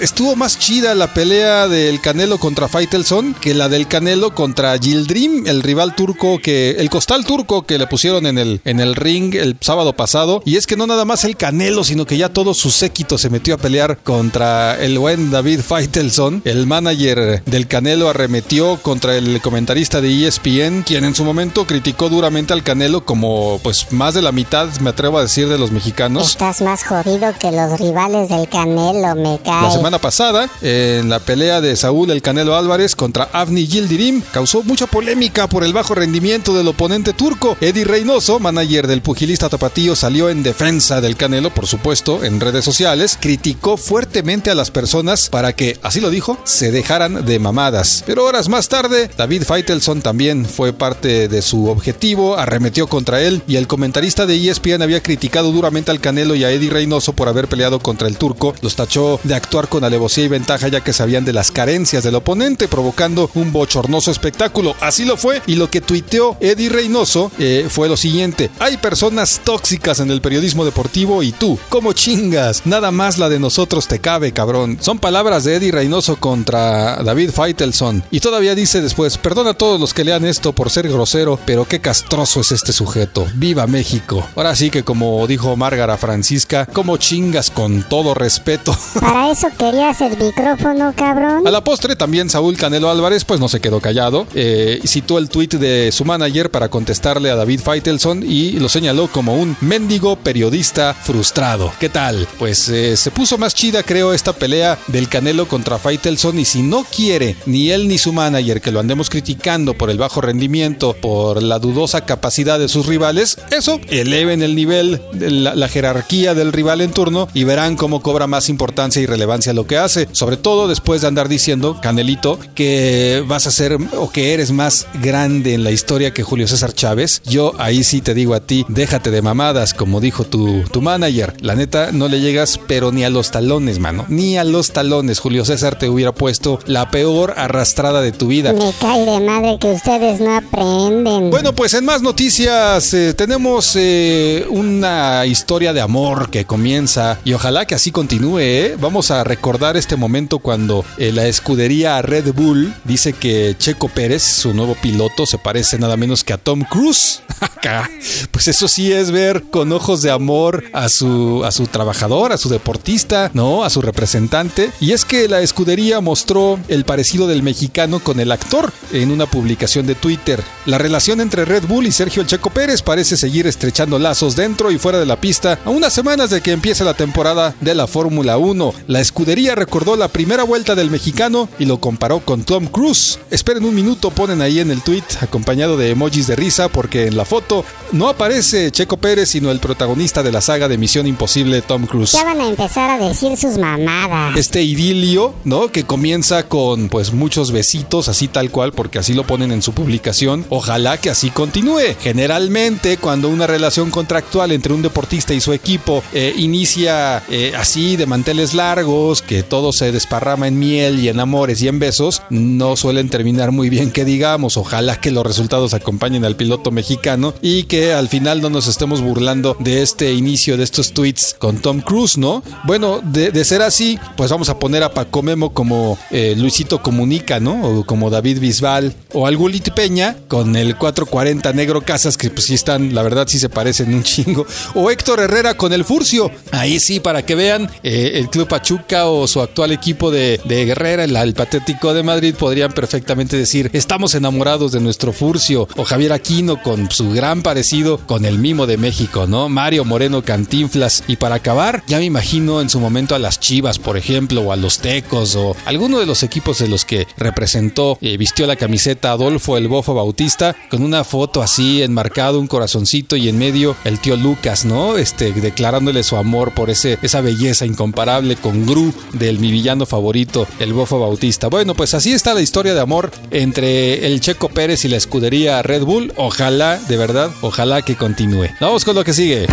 Estuvo 0.00 0.34
más 0.34 0.58
chida 0.58 0.94
la 0.94 1.12
pelea 1.12 1.68
del 1.68 2.00
Canelo 2.00 2.38
contra 2.38 2.68
Faitelson 2.68 3.34
que 3.34 3.52
la 3.52 3.68
del 3.68 3.86
Canelo 3.86 4.34
contra 4.34 4.78
Gildrim, 4.78 5.46
el 5.46 5.62
rival 5.62 5.94
turco 5.94 6.38
que 6.42 6.70
el 6.70 6.88
costal 6.88 7.26
turco 7.26 7.66
que 7.66 7.76
le 7.76 7.86
pusieron 7.86 8.24
en 8.24 8.38
el 8.38 8.62
en 8.64 8.80
el 8.80 8.96
ring 8.96 9.34
el 9.34 9.58
sábado 9.60 9.92
pasado. 9.92 10.42
Y 10.46 10.56
es 10.56 10.66
que 10.66 10.78
no 10.78 10.86
nada 10.86 11.04
más 11.04 11.24
el 11.24 11.36
Canelo, 11.36 11.84
sino 11.84 12.06
que 12.06 12.16
ya 12.16 12.30
todo 12.30 12.54
su 12.54 12.70
séquito 12.70 13.18
se 13.18 13.28
metió 13.28 13.56
a 13.56 13.58
pelear 13.58 13.98
contra 13.98 14.82
el 14.82 14.98
buen 14.98 15.30
David 15.30 15.60
Faitelson. 15.60 16.40
El 16.46 16.66
manager 16.66 17.42
del 17.44 17.66
Canelo 17.66 18.08
arremetió 18.08 18.78
contra 18.78 19.16
el 19.16 19.42
comentarista 19.42 20.00
de 20.00 20.26
ESPN, 20.26 20.82
quien 20.82 21.04
en 21.04 21.14
su 21.14 21.24
momento 21.24 21.66
criticó 21.66 22.08
duramente 22.08 22.54
al 22.54 22.62
Canelo 22.62 23.04
como 23.04 23.60
pues 23.62 23.92
más 23.92 24.14
de 24.14 24.22
la 24.22 24.32
mitad, 24.32 24.68
me 24.80 24.90
atrevo 24.90 25.18
a 25.18 25.22
decir, 25.22 25.46
de 25.46 25.58
los 25.58 25.72
mexicanos. 25.72 26.30
Estás 26.30 26.62
más 26.62 26.84
jodido 26.84 27.34
que 27.38 27.52
los 27.52 27.78
rivales 27.78 28.30
del 28.30 28.48
Canelo, 28.48 29.14
me 29.14 29.38
cae. 29.44 29.89
Semana 29.90 30.02
pasada, 30.02 30.48
en 30.62 31.08
la 31.08 31.18
pelea 31.18 31.60
de 31.60 31.74
Saúl 31.74 32.12
El 32.12 32.22
Canelo 32.22 32.54
Álvarez 32.54 32.94
contra 32.94 33.28
Avni 33.32 33.66
Yildirim, 33.66 34.22
causó 34.30 34.62
mucha 34.62 34.86
polémica 34.86 35.48
por 35.48 35.64
el 35.64 35.72
bajo 35.72 35.96
rendimiento 35.96 36.54
del 36.54 36.68
oponente 36.68 37.12
turco. 37.12 37.56
Eddie 37.60 37.84
Reynoso, 37.84 38.38
manager 38.38 38.86
del 38.86 39.02
pugilista 39.02 39.48
tapatío, 39.48 39.96
salió 39.96 40.30
en 40.30 40.44
defensa 40.44 41.00
del 41.00 41.16
Canelo, 41.16 41.52
por 41.52 41.66
supuesto, 41.66 42.22
en 42.22 42.38
redes 42.38 42.64
sociales, 42.64 43.18
criticó 43.20 43.76
fuertemente 43.76 44.48
a 44.52 44.54
las 44.54 44.70
personas 44.70 45.28
para 45.28 45.54
que, 45.54 45.76
así 45.82 46.00
lo 46.00 46.10
dijo, 46.10 46.38
se 46.44 46.70
dejaran 46.70 47.26
de 47.26 47.40
mamadas. 47.40 48.04
Pero 48.06 48.26
horas 48.26 48.48
más 48.48 48.68
tarde, 48.68 49.10
David 49.18 49.42
Faitelson 49.42 50.02
también 50.02 50.46
fue 50.46 50.72
parte 50.72 51.26
de 51.26 51.42
su 51.42 51.68
objetivo, 51.68 52.36
arremetió 52.36 52.86
contra 52.86 53.22
él 53.22 53.42
y 53.48 53.56
el 53.56 53.66
comentarista 53.66 54.24
de 54.24 54.36
ESPN 54.36 54.82
había 54.82 55.02
criticado 55.02 55.50
duramente 55.50 55.90
al 55.90 56.00
Canelo 56.00 56.36
y 56.36 56.44
a 56.44 56.52
Eddie 56.52 56.70
Reynoso 56.70 57.12
por 57.12 57.26
haber 57.26 57.48
peleado 57.48 57.80
contra 57.80 58.06
el 58.06 58.18
turco, 58.18 58.54
los 58.62 58.76
tachó 58.76 59.18
de 59.24 59.34
actuar 59.34 59.66
con 59.66 59.79
con 59.80 59.86
alevosía 59.86 60.24
y 60.24 60.28
ventaja 60.28 60.68
ya 60.68 60.82
que 60.82 60.92
sabían 60.92 61.24
de 61.24 61.32
las 61.32 61.50
carencias 61.50 62.04
del 62.04 62.14
oponente, 62.14 62.68
provocando 62.68 63.30
un 63.34 63.50
bochornoso 63.50 64.10
espectáculo. 64.10 64.74
Así 64.80 65.06
lo 65.06 65.16
fue 65.16 65.40
y 65.46 65.54
lo 65.54 65.70
que 65.70 65.80
tuiteó 65.80 66.36
Eddie 66.38 66.68
Reynoso 66.68 67.32
eh, 67.38 67.66
fue 67.70 67.88
lo 67.88 67.96
siguiente. 67.96 68.50
Hay 68.58 68.76
personas 68.76 69.40
tóxicas 69.42 70.00
en 70.00 70.10
el 70.10 70.20
periodismo 70.20 70.66
deportivo 70.66 71.22
y 71.22 71.32
tú, 71.32 71.58
¿cómo 71.70 71.94
chingas? 71.94 72.66
Nada 72.66 72.90
más 72.90 73.16
la 73.16 73.30
de 73.30 73.38
nosotros 73.38 73.88
te 73.88 74.00
cabe, 74.00 74.32
cabrón. 74.32 74.76
Son 74.82 74.98
palabras 74.98 75.44
de 75.44 75.56
Eddie 75.56 75.72
Reynoso 75.72 76.16
contra 76.16 77.02
David 77.02 77.30
Feitelson. 77.30 78.02
Y 78.10 78.20
todavía 78.20 78.54
dice 78.54 78.82
después, 78.82 79.16
perdona 79.16 79.50
a 79.50 79.54
todos 79.54 79.80
los 79.80 79.94
que 79.94 80.04
lean 80.04 80.26
esto 80.26 80.52
por 80.52 80.68
ser 80.68 80.90
grosero, 80.90 81.38
pero 81.46 81.64
qué 81.64 81.80
castroso 81.80 82.40
es 82.40 82.52
este 82.52 82.74
sujeto. 82.74 83.26
¡Viva 83.34 83.66
México! 83.66 84.28
Ahora 84.36 84.54
sí 84.54 84.68
que 84.68 84.82
como 84.82 85.26
dijo 85.26 85.56
Márgara 85.56 85.96
Francisca, 85.96 86.66
¿cómo 86.66 86.98
chingas 86.98 87.50
con 87.50 87.82
todo 87.82 88.12
respeto? 88.12 88.76
Para 89.00 89.30
eso 89.30 89.48
querías 89.60 90.00
el 90.00 90.16
micrófono, 90.16 90.94
cabrón. 90.96 91.46
A 91.46 91.50
la 91.50 91.62
postre 91.62 91.94
también 91.94 92.30
Saúl 92.30 92.56
Canelo 92.56 92.88
Álvarez 92.88 93.26
pues 93.26 93.40
no 93.40 93.48
se 93.48 93.60
quedó 93.60 93.78
callado. 93.78 94.26
Eh, 94.34 94.80
citó 94.86 95.18
el 95.18 95.28
tweet 95.28 95.48
de 95.48 95.92
su 95.92 96.06
manager 96.06 96.50
para 96.50 96.70
contestarle 96.70 97.30
a 97.30 97.36
David 97.36 97.60
Feitelson 97.60 98.22
y 98.26 98.52
lo 98.52 98.70
señaló 98.70 99.08
como 99.08 99.34
un 99.34 99.58
mendigo 99.60 100.16
periodista 100.16 100.94
frustrado. 100.94 101.74
¿Qué 101.78 101.90
tal? 101.90 102.26
Pues 102.38 102.70
eh, 102.70 102.96
se 102.96 103.10
puso 103.10 103.36
más 103.36 103.54
chida 103.54 103.82
creo 103.82 104.14
esta 104.14 104.32
pelea 104.32 104.78
del 104.86 105.10
Canelo 105.10 105.46
contra 105.46 105.78
Feitelson 105.78 106.38
y 106.38 106.46
si 106.46 106.62
no 106.62 106.84
quiere 106.84 107.36
ni 107.44 107.70
él 107.70 107.86
ni 107.86 107.98
su 107.98 108.14
manager 108.14 108.62
que 108.62 108.72
lo 108.72 108.80
andemos 108.80 109.10
criticando 109.10 109.74
por 109.74 109.90
el 109.90 109.98
bajo 109.98 110.22
rendimiento, 110.22 110.94
por 110.94 111.42
la 111.42 111.58
dudosa 111.58 112.06
capacidad 112.06 112.58
de 112.58 112.68
sus 112.68 112.86
rivales, 112.86 113.36
eso 113.50 113.78
eleven 113.90 114.42
el 114.42 114.54
nivel, 114.54 115.02
la 115.12 115.68
jerarquía 115.68 116.34
del 116.34 116.54
rival 116.54 116.80
en 116.80 116.92
turno 116.92 117.28
y 117.34 117.44
verán 117.44 117.76
cómo 117.76 118.00
cobra 118.00 118.26
más 118.26 118.48
importancia 118.48 119.02
y 119.02 119.06
relevancia 119.06 119.49
lo 119.52 119.66
que 119.66 119.76
hace. 119.76 120.08
Sobre 120.12 120.36
todo 120.36 120.68
después 120.68 121.00
de 121.00 121.08
andar 121.08 121.28
diciendo, 121.28 121.78
Canelito, 121.80 122.38
que 122.54 123.24
vas 123.26 123.46
a 123.46 123.50
ser 123.50 123.76
o 123.96 124.10
que 124.10 124.34
eres 124.34 124.52
más 124.52 124.86
grande 125.02 125.54
en 125.54 125.64
la 125.64 125.70
historia 125.70 126.12
que 126.12 126.22
Julio 126.22 126.46
César 126.46 126.72
Chávez. 126.72 127.22
Yo 127.24 127.54
ahí 127.58 127.84
sí 127.84 128.00
te 128.00 128.14
digo 128.14 128.34
a 128.34 128.40
ti, 128.40 128.64
déjate 128.68 129.10
de 129.10 129.22
mamadas, 129.22 129.74
como 129.74 130.00
dijo 130.00 130.24
tu, 130.24 130.62
tu 130.70 130.80
manager. 130.80 131.34
La 131.40 131.54
neta, 131.54 131.92
no 131.92 132.08
le 132.08 132.20
llegas, 132.20 132.58
pero 132.66 132.92
ni 132.92 133.04
a 133.04 133.10
los 133.10 133.30
talones, 133.30 133.78
mano. 133.78 134.04
Ni 134.08 134.36
a 134.38 134.44
los 134.44 134.72
talones. 134.72 135.18
Julio 135.18 135.44
César 135.44 135.78
te 135.78 135.88
hubiera 135.88 136.12
puesto 136.12 136.58
la 136.66 136.90
peor 136.90 137.34
arrastrada 137.36 138.02
de 138.02 138.12
tu 138.12 138.28
vida. 138.28 138.52
Me 138.52 138.72
cae 138.80 139.04
de 139.04 139.20
madre 139.20 139.58
que 139.60 139.72
ustedes 139.72 140.20
no 140.20 140.36
aprenden. 140.36 141.30
Bueno, 141.30 141.54
pues 141.54 141.74
en 141.74 141.84
más 141.84 142.02
noticias 142.02 142.92
eh, 142.94 143.14
tenemos 143.14 143.74
eh, 143.76 144.46
una 144.50 145.26
historia 145.26 145.72
de 145.72 145.80
amor 145.80 146.30
que 146.30 146.44
comienza 146.44 147.18
y 147.24 147.32
ojalá 147.32 147.66
que 147.66 147.74
así 147.74 147.90
continúe. 147.90 148.38
¿eh? 148.40 148.76
Vamos 148.78 149.10
a 149.10 149.24
recordar 149.24 149.39
este 149.74 149.96
momento 149.96 150.38
cuando 150.38 150.84
eh, 150.98 151.12
la 151.12 151.26
escudería 151.26 152.00
Red 152.02 152.32
Bull 152.34 152.74
dice 152.84 153.12
que 153.12 153.54
Checo 153.58 153.88
Pérez, 153.88 154.22
su 154.22 154.54
nuevo 154.54 154.74
piloto, 154.74 155.26
se 155.26 155.38
parece 155.38 155.78
nada 155.78 155.96
menos 155.96 156.24
que 156.24 156.32
a 156.32 156.38
Tom 156.38 156.62
Cruise. 156.62 157.22
Acá, 157.40 157.90
pues 158.30 158.48
eso 158.48 158.68
sí 158.68 158.92
es 158.92 159.10
ver 159.10 159.44
con 159.50 159.72
ojos 159.72 160.02
de 160.02 160.10
amor 160.10 160.64
a 160.72 160.88
su, 160.88 161.42
a 161.44 161.50
su 161.52 161.66
trabajador, 161.66 162.32
a 162.32 162.38
su 162.38 162.48
deportista, 162.48 163.30
¿no? 163.34 163.64
A 163.64 163.70
su 163.70 163.80
representante. 163.80 164.70
Y 164.80 164.92
es 164.92 165.04
que 165.04 165.28
la 165.28 165.40
escudería 165.40 166.00
mostró 166.00 166.58
el 166.68 166.84
parecido 166.84 167.26
del 167.26 167.42
mexicano 167.42 168.00
con 168.00 168.20
el 168.20 168.32
actor 168.32 168.72
en 168.92 169.10
una 169.10 169.26
publicación 169.26 169.86
de 169.86 169.94
Twitter. 169.94 170.42
La 170.66 170.78
relación 170.78 171.20
entre 171.20 171.44
Red 171.44 171.64
Bull 171.66 171.86
y 171.86 171.92
Sergio 171.92 172.24
Checo 172.24 172.50
Pérez 172.50 172.82
parece 172.82 173.16
seguir 173.16 173.46
estrechando 173.46 173.98
lazos 173.98 174.36
dentro 174.36 174.70
y 174.70 174.78
fuera 174.78 174.98
de 174.98 175.06
la 175.06 175.20
pista 175.20 175.58
a 175.64 175.70
unas 175.70 175.92
semanas 175.92 176.30
de 176.30 176.40
que 176.40 176.52
empiece 176.52 176.84
la 176.84 176.94
temporada 176.94 177.54
de 177.60 177.74
la 177.74 177.86
Fórmula 177.86 178.36
1. 178.38 178.74
La 178.86 179.00
escudería 179.00 179.29
recordó 179.34 179.96
la 179.96 180.08
primera 180.08 180.44
vuelta 180.44 180.74
del 180.74 180.90
mexicano 180.90 181.48
y 181.58 181.64
lo 181.64 181.80
comparó 181.80 182.20
con 182.20 182.42
Tom 182.42 182.66
Cruise. 182.66 183.18
Esperen 183.30 183.64
un 183.64 183.74
minuto, 183.74 184.10
ponen 184.10 184.42
ahí 184.42 184.60
en 184.60 184.70
el 184.70 184.82
tweet 184.82 185.04
acompañado 185.20 185.76
de 185.76 185.90
emojis 185.90 186.26
de 186.26 186.36
risa 186.36 186.68
porque 186.68 187.06
en 187.06 187.16
la 187.16 187.24
foto 187.24 187.64
no 187.92 188.08
aparece 188.08 188.70
Checo 188.70 188.96
Pérez 188.96 189.30
sino 189.30 189.50
el 189.50 189.60
protagonista 189.60 190.22
de 190.22 190.32
la 190.32 190.40
saga 190.40 190.68
de 190.68 190.78
Misión 190.78 191.06
Imposible 191.06 191.62
Tom 191.62 191.86
Cruise. 191.86 192.12
Ya 192.12 192.24
van 192.24 192.40
a 192.40 192.48
empezar 192.48 192.90
a 192.90 193.08
decir 193.08 193.36
sus 193.36 193.56
mamadas. 193.58 194.36
Este 194.36 194.62
idilio, 194.62 195.34
¿no? 195.44 195.70
Que 195.70 195.84
comienza 195.84 196.48
con 196.48 196.88
pues 196.88 197.12
muchos 197.12 197.52
besitos, 197.52 198.08
así 198.08 198.28
tal 198.28 198.50
cual, 198.50 198.72
porque 198.72 198.98
así 198.98 199.14
lo 199.14 199.26
ponen 199.26 199.52
en 199.52 199.62
su 199.62 199.72
publicación. 199.72 200.44
Ojalá 200.48 200.98
que 200.98 201.10
así 201.10 201.30
continúe. 201.30 201.94
Generalmente, 202.00 202.96
cuando 202.96 203.28
una 203.28 203.46
relación 203.46 203.90
contractual 203.90 204.52
entre 204.52 204.72
un 204.72 204.82
deportista 204.82 205.34
y 205.34 205.40
su 205.40 205.52
equipo 205.52 206.02
eh, 206.12 206.34
inicia 206.36 207.22
eh, 207.30 207.52
así 207.56 207.96
de 207.96 208.06
manteles 208.06 208.54
largos, 208.54 209.19
que 209.22 209.42
todo 209.42 209.72
se 209.72 209.92
desparrama 209.92 210.48
en 210.48 210.58
miel 210.58 211.00
y 211.00 211.08
en 211.08 211.20
amores 211.20 211.62
y 211.62 211.68
en 211.68 211.78
besos, 211.78 212.22
no 212.30 212.76
suelen 212.76 213.08
terminar 213.08 213.52
muy 213.52 213.70
bien, 213.70 213.90
que 213.90 214.04
digamos. 214.04 214.56
Ojalá 214.56 215.00
que 215.00 215.10
los 215.10 215.26
resultados 215.26 215.74
acompañen 215.74 216.24
al 216.24 216.36
piloto 216.36 216.70
mexicano 216.70 217.34
y 217.42 217.64
que 217.64 217.92
al 217.92 218.08
final 218.08 218.40
no 218.40 218.50
nos 218.50 218.66
estemos 218.66 219.00
burlando 219.00 219.56
de 219.58 219.82
este 219.82 220.12
inicio 220.12 220.56
de 220.56 220.64
estos 220.64 220.92
tweets 220.92 221.34
con 221.38 221.58
Tom 221.58 221.80
Cruise, 221.80 222.18
¿no? 222.18 222.42
Bueno, 222.64 223.00
de, 223.02 223.44
ser 223.44 223.62
así, 223.62 223.98
pues 224.16 224.30
vamos 224.30 224.48
a 224.48 224.58
poner 224.58 224.82
a 224.82 224.92
Paco 224.92 225.22
Memo 225.22 225.52
como 225.52 225.98
eh, 226.10 226.34
Luisito 226.36 226.82
Comunica, 226.82 227.40
¿no? 227.40 227.62
O 227.62 227.84
como 227.84 228.10
David 228.10 228.40
Bisbal 228.40 228.94
o 229.12 229.26
al 229.26 229.36
Gulit 229.36 229.70
Peña 229.70 230.16
con 230.28 230.56
el 230.56 230.76
440 230.76 231.52
Negro 231.52 231.82
Casas, 231.82 232.16
que 232.16 232.30
pues 232.30 232.46
sí 232.46 232.54
están, 232.54 232.94
la 232.94 233.02
verdad 233.02 233.26
sí 233.28 233.38
se 233.38 233.48
parecen 233.48 233.94
un 233.94 234.02
chingo. 234.02 234.46
O 234.74 234.90
Héctor 234.90 235.20
Herrera 235.20 235.54
con 235.54 235.72
el 235.72 235.84
Furcio. 235.84 236.30
Ahí 236.52 236.78
sí, 236.80 237.00
para 237.00 237.24
que 237.24 237.34
vean, 237.34 237.70
eh, 237.82 238.12
el 238.14 238.28
Club 238.28 238.48
Pachuca 238.48 239.06
o 239.12 239.26
su 239.26 239.40
actual 239.40 239.72
equipo 239.72 240.10
de, 240.10 240.40
de 240.44 240.64
Guerrera, 240.64 241.04
el, 241.04 241.34
Patético 241.34 241.94
de 241.94 242.02
Madrid, 242.02 242.34
podrían 242.34 242.72
perfectamente 242.72 243.36
decir, 243.36 243.70
estamos 243.72 244.14
enamorados 244.14 244.72
de 244.72 244.80
nuestro 244.80 245.12
Furcio. 245.12 245.68
O 245.76 245.84
Javier 245.84 246.12
Aquino 246.12 246.62
con 246.62 246.90
su 246.90 247.10
gran 247.10 247.42
parecido 247.42 247.98
con 248.06 248.24
el 248.24 248.38
Mimo 248.38 248.66
de 248.66 248.76
México, 248.76 249.26
¿no? 249.26 249.48
Mario 249.48 249.84
Moreno 249.84 250.22
Cantinflas. 250.22 251.04
Y 251.06 251.16
para 251.16 251.36
acabar, 251.36 251.82
ya 251.86 251.98
me 251.98 252.04
imagino 252.04 252.60
en 252.60 252.68
su 252.68 252.80
momento 252.80 253.14
a 253.14 253.18
las 253.18 253.40
Chivas, 253.40 253.78
por 253.78 253.96
ejemplo, 253.96 254.42
o 254.42 254.52
a 254.52 254.56
los 254.56 254.78
Tecos, 254.78 255.36
o 255.36 255.56
alguno 255.64 255.98
de 255.98 256.06
los 256.06 256.22
equipos 256.22 256.58
de 256.58 256.68
los 256.68 256.84
que 256.84 257.06
representó, 257.16 257.98
eh, 258.00 258.16
vistió 258.16 258.46
la 258.46 258.56
camiseta 258.56 259.12
Adolfo 259.12 259.56
el 259.56 259.68
Bofo 259.68 259.94
Bautista, 259.94 260.56
con 260.70 260.82
una 260.82 261.04
foto 261.04 261.42
así 261.42 261.82
enmarcado, 261.82 262.40
un 262.40 262.46
corazoncito 262.46 263.16
y 263.16 263.28
en 263.28 263.38
medio 263.38 263.76
el 263.84 263.98
tío 264.00 264.16
Lucas, 264.16 264.64
¿no? 264.64 264.96
Este, 264.96 265.32
declarándole 265.32 266.02
su 266.02 266.16
amor 266.16 266.52
por 266.52 266.70
ese, 266.70 266.98
esa 267.02 267.20
belleza 267.20 267.66
incomparable 267.66 268.36
con 268.36 268.66
Gru 268.66 268.92
del 269.12 269.38
mi 269.38 269.50
villano 269.50 269.86
favorito, 269.86 270.46
el 270.58 270.72
Bofo 270.72 271.00
Bautista. 271.00 271.48
Bueno, 271.48 271.74
pues 271.74 271.94
así 271.94 272.12
está 272.12 272.34
la 272.34 272.40
historia 272.40 272.74
de 272.74 272.80
amor 272.80 273.10
entre 273.30 274.06
el 274.06 274.20
Checo 274.20 274.48
Pérez 274.48 274.84
y 274.84 274.88
la 274.88 274.96
escudería 274.96 275.62
Red 275.62 275.82
Bull. 275.82 276.12
Ojalá, 276.16 276.78
de 276.78 276.96
verdad, 276.96 277.30
ojalá 277.40 277.82
que 277.82 277.96
continúe. 277.96 278.48
Vamos 278.60 278.84
con 278.84 278.94
lo 278.94 279.04
que 279.04 279.12
sigue. 279.12 279.46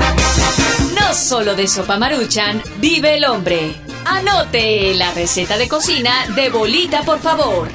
No 0.99 1.13
solo 1.13 1.55
de 1.55 1.67
sopa 1.67 1.97
maruchan 1.97 2.61
vive 2.79 3.17
el 3.17 3.25
hombre. 3.25 3.75
Anote 4.05 4.93
la 4.95 5.11
receta 5.11 5.57
de 5.57 5.67
cocina 5.67 6.27
de 6.35 6.49
bolita, 6.49 7.03
por 7.03 7.19
favor. 7.19 7.69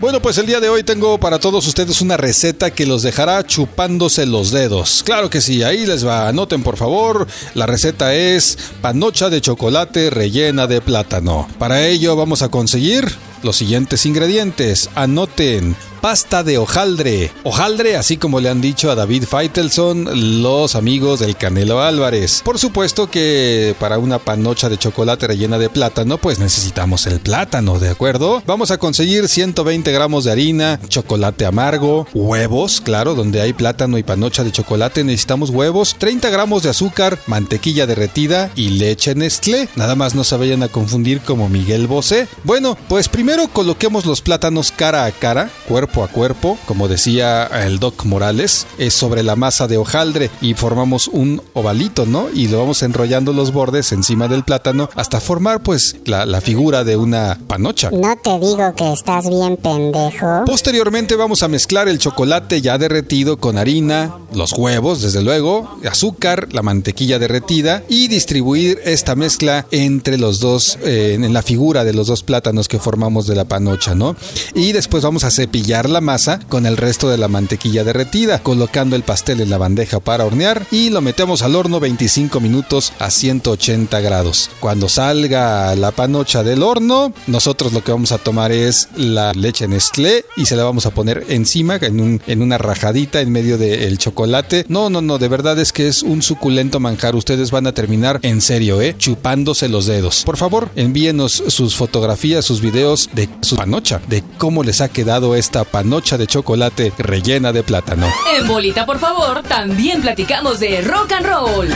Bueno, 0.00 0.20
pues 0.20 0.36
el 0.38 0.46
día 0.46 0.60
de 0.60 0.68
hoy 0.68 0.82
tengo 0.82 1.18
para 1.18 1.38
todos 1.38 1.66
ustedes 1.66 2.00
una 2.00 2.16
receta 2.16 2.72
que 2.72 2.84
los 2.84 3.02
dejará 3.02 3.46
chupándose 3.46 4.26
los 4.26 4.50
dedos. 4.50 5.02
Claro 5.04 5.30
que 5.30 5.40
sí, 5.40 5.62
ahí 5.62 5.86
les 5.86 6.06
va. 6.06 6.28
Anoten 6.28 6.62
por 6.62 6.76
favor. 6.76 7.26
La 7.54 7.66
receta 7.66 8.12
es 8.12 8.58
panocha 8.82 9.30
de 9.30 9.40
chocolate 9.40 10.10
rellena 10.10 10.66
de 10.66 10.80
plátano. 10.80 11.48
Para 11.58 11.86
ello 11.86 12.16
vamos 12.16 12.42
a 12.42 12.48
conseguir 12.48 13.08
los 13.42 13.56
siguientes 13.56 14.04
ingredientes. 14.04 14.90
Anoten 14.96 15.76
pasta 16.04 16.42
de 16.42 16.58
hojaldre. 16.58 17.32
Hojaldre, 17.44 17.96
así 17.96 18.18
como 18.18 18.38
le 18.38 18.50
han 18.50 18.60
dicho 18.60 18.90
a 18.90 18.94
David 18.94 19.24
Feitelson, 19.24 20.42
los 20.42 20.74
amigos 20.74 21.20
del 21.20 21.34
Canelo 21.34 21.80
Álvarez. 21.80 22.42
Por 22.44 22.58
supuesto 22.58 23.08
que 23.08 23.74
para 23.80 23.96
una 23.96 24.18
panocha 24.18 24.68
de 24.68 24.76
chocolate 24.76 25.28
rellena 25.28 25.56
de 25.56 25.70
plátano, 25.70 26.18
pues 26.18 26.38
necesitamos 26.38 27.06
el 27.06 27.20
plátano, 27.20 27.78
¿de 27.78 27.88
acuerdo? 27.88 28.42
Vamos 28.46 28.70
a 28.70 28.76
conseguir 28.76 29.28
120 29.28 29.90
gramos 29.92 30.24
de 30.24 30.32
harina, 30.32 30.78
chocolate 30.88 31.46
amargo, 31.46 32.06
huevos, 32.12 32.82
claro, 32.82 33.14
donde 33.14 33.40
hay 33.40 33.54
plátano 33.54 33.96
y 33.96 34.02
panocha 34.02 34.44
de 34.44 34.52
chocolate 34.52 35.04
necesitamos 35.04 35.48
huevos, 35.48 35.96
30 35.98 36.28
gramos 36.28 36.64
de 36.64 36.68
azúcar, 36.68 37.18
mantequilla 37.26 37.86
derretida 37.86 38.50
y 38.54 38.68
leche 38.68 39.14
Nestlé. 39.14 39.70
Nada 39.74 39.94
más 39.94 40.14
no 40.14 40.22
se 40.22 40.36
vayan 40.36 40.64
a 40.64 40.68
confundir 40.68 41.22
como 41.22 41.48
Miguel 41.48 41.86
Bosé. 41.86 42.28
Bueno, 42.42 42.76
pues 42.88 43.08
primero 43.08 43.48
coloquemos 43.48 44.04
los 44.04 44.20
plátanos 44.20 44.70
cara 44.70 45.06
a 45.06 45.10
cara, 45.10 45.48
cuerpo 45.66 45.93
cuerpo 45.94 46.04
a 46.04 46.08
cuerpo, 46.08 46.58
como 46.66 46.88
decía 46.88 47.46
el 47.64 47.78
Doc 47.78 48.04
Morales, 48.04 48.66
es 48.78 48.94
sobre 48.94 49.22
la 49.22 49.36
masa 49.36 49.68
de 49.68 49.76
hojaldre 49.76 50.28
y 50.40 50.54
formamos 50.54 51.06
un 51.06 51.40
ovalito, 51.52 52.04
¿no? 52.04 52.26
Y 52.34 52.48
lo 52.48 52.58
vamos 52.58 52.82
enrollando 52.82 53.32
los 53.32 53.52
bordes 53.52 53.92
encima 53.92 54.26
del 54.26 54.42
plátano 54.42 54.90
hasta 54.96 55.20
formar 55.20 55.62
pues 55.62 55.94
la, 56.04 56.26
la 56.26 56.40
figura 56.40 56.82
de 56.82 56.96
una 56.96 57.38
panocha. 57.46 57.90
No 57.92 58.16
te 58.16 58.40
digo 58.40 58.74
que 58.74 58.92
estás 58.92 59.28
bien 59.28 59.56
pendejo. 59.56 60.44
Posteriormente 60.46 61.14
vamos 61.14 61.44
a 61.44 61.48
mezclar 61.48 61.86
el 61.86 62.00
chocolate 62.00 62.60
ya 62.60 62.76
derretido 62.76 63.36
con 63.36 63.56
harina, 63.56 64.16
los 64.32 64.52
huevos, 64.52 65.00
desde 65.00 65.22
luego, 65.22 65.78
azúcar, 65.88 66.48
la 66.50 66.62
mantequilla 66.62 67.20
derretida 67.20 67.84
y 67.88 68.08
distribuir 68.08 68.80
esta 68.84 69.14
mezcla 69.14 69.66
entre 69.70 70.18
los 70.18 70.40
dos, 70.40 70.76
eh, 70.82 71.14
en 71.14 71.32
la 71.32 71.42
figura 71.42 71.84
de 71.84 71.92
los 71.92 72.08
dos 72.08 72.24
plátanos 72.24 72.66
que 72.66 72.80
formamos 72.80 73.28
de 73.28 73.36
la 73.36 73.44
panocha, 73.44 73.94
¿no? 73.94 74.16
Y 74.54 74.72
después 74.72 75.04
vamos 75.04 75.22
a 75.22 75.30
cepillar 75.30 75.83
la 75.90 76.00
masa 76.00 76.40
con 76.48 76.66
el 76.66 76.76
resto 76.76 77.08
de 77.08 77.18
la 77.18 77.28
mantequilla 77.28 77.84
derretida, 77.84 78.40
colocando 78.40 78.96
el 78.96 79.02
pastel 79.02 79.40
en 79.40 79.50
la 79.50 79.58
bandeja 79.58 80.00
para 80.00 80.24
hornear 80.24 80.66
y 80.70 80.90
lo 80.90 81.00
metemos 81.00 81.42
al 81.42 81.56
horno 81.56 81.80
25 81.80 82.40
minutos 82.40 82.92
a 82.98 83.10
180 83.10 84.00
grados. 84.00 84.50
Cuando 84.60 84.88
salga 84.88 85.74
la 85.76 85.90
panocha 85.90 86.42
del 86.42 86.62
horno, 86.62 87.12
nosotros 87.26 87.72
lo 87.72 87.82
que 87.82 87.92
vamos 87.92 88.12
a 88.12 88.18
tomar 88.18 88.52
es 88.52 88.88
la 88.96 89.32
leche 89.32 89.68
Nestlé 89.68 90.24
y 90.36 90.46
se 90.46 90.56
la 90.56 90.64
vamos 90.64 90.86
a 90.86 90.90
poner 90.90 91.24
encima 91.28 91.76
en, 91.76 92.00
un, 92.00 92.22
en 92.26 92.42
una 92.42 92.58
rajadita 92.58 93.20
en 93.20 93.32
medio 93.32 93.58
del 93.58 93.98
chocolate. 93.98 94.64
No, 94.68 94.90
no, 94.90 95.00
no, 95.00 95.18
de 95.18 95.28
verdad 95.28 95.58
es 95.58 95.72
que 95.72 95.88
es 95.88 96.02
un 96.02 96.22
suculento 96.22 96.80
manjar. 96.80 97.14
Ustedes 97.14 97.50
van 97.50 97.66
a 97.66 97.72
terminar 97.72 98.20
en 98.22 98.40
serio, 98.40 98.80
¿eh? 98.80 98.94
Chupándose 98.98 99.68
los 99.68 99.86
dedos. 99.86 100.22
Por 100.24 100.36
favor, 100.36 100.70
envíenos 100.76 101.42
sus 101.48 101.76
fotografías, 101.76 102.44
sus 102.44 102.60
videos 102.60 103.10
de 103.12 103.28
su 103.42 103.56
panocha, 103.56 104.00
de 104.08 104.22
cómo 104.38 104.62
les 104.62 104.80
ha 104.80 104.88
quedado 104.88 105.34
esta 105.34 105.64
panocha 105.74 106.16
de 106.16 106.28
chocolate 106.28 106.92
rellena 106.98 107.50
de 107.50 107.64
plátano. 107.64 108.06
En 108.38 108.46
Bolita, 108.46 108.86
por 108.86 109.00
favor, 109.00 109.42
también 109.42 110.02
platicamos 110.02 110.60
de 110.60 110.80
rock 110.82 111.10
and 111.10 111.26
roll. 111.26 111.68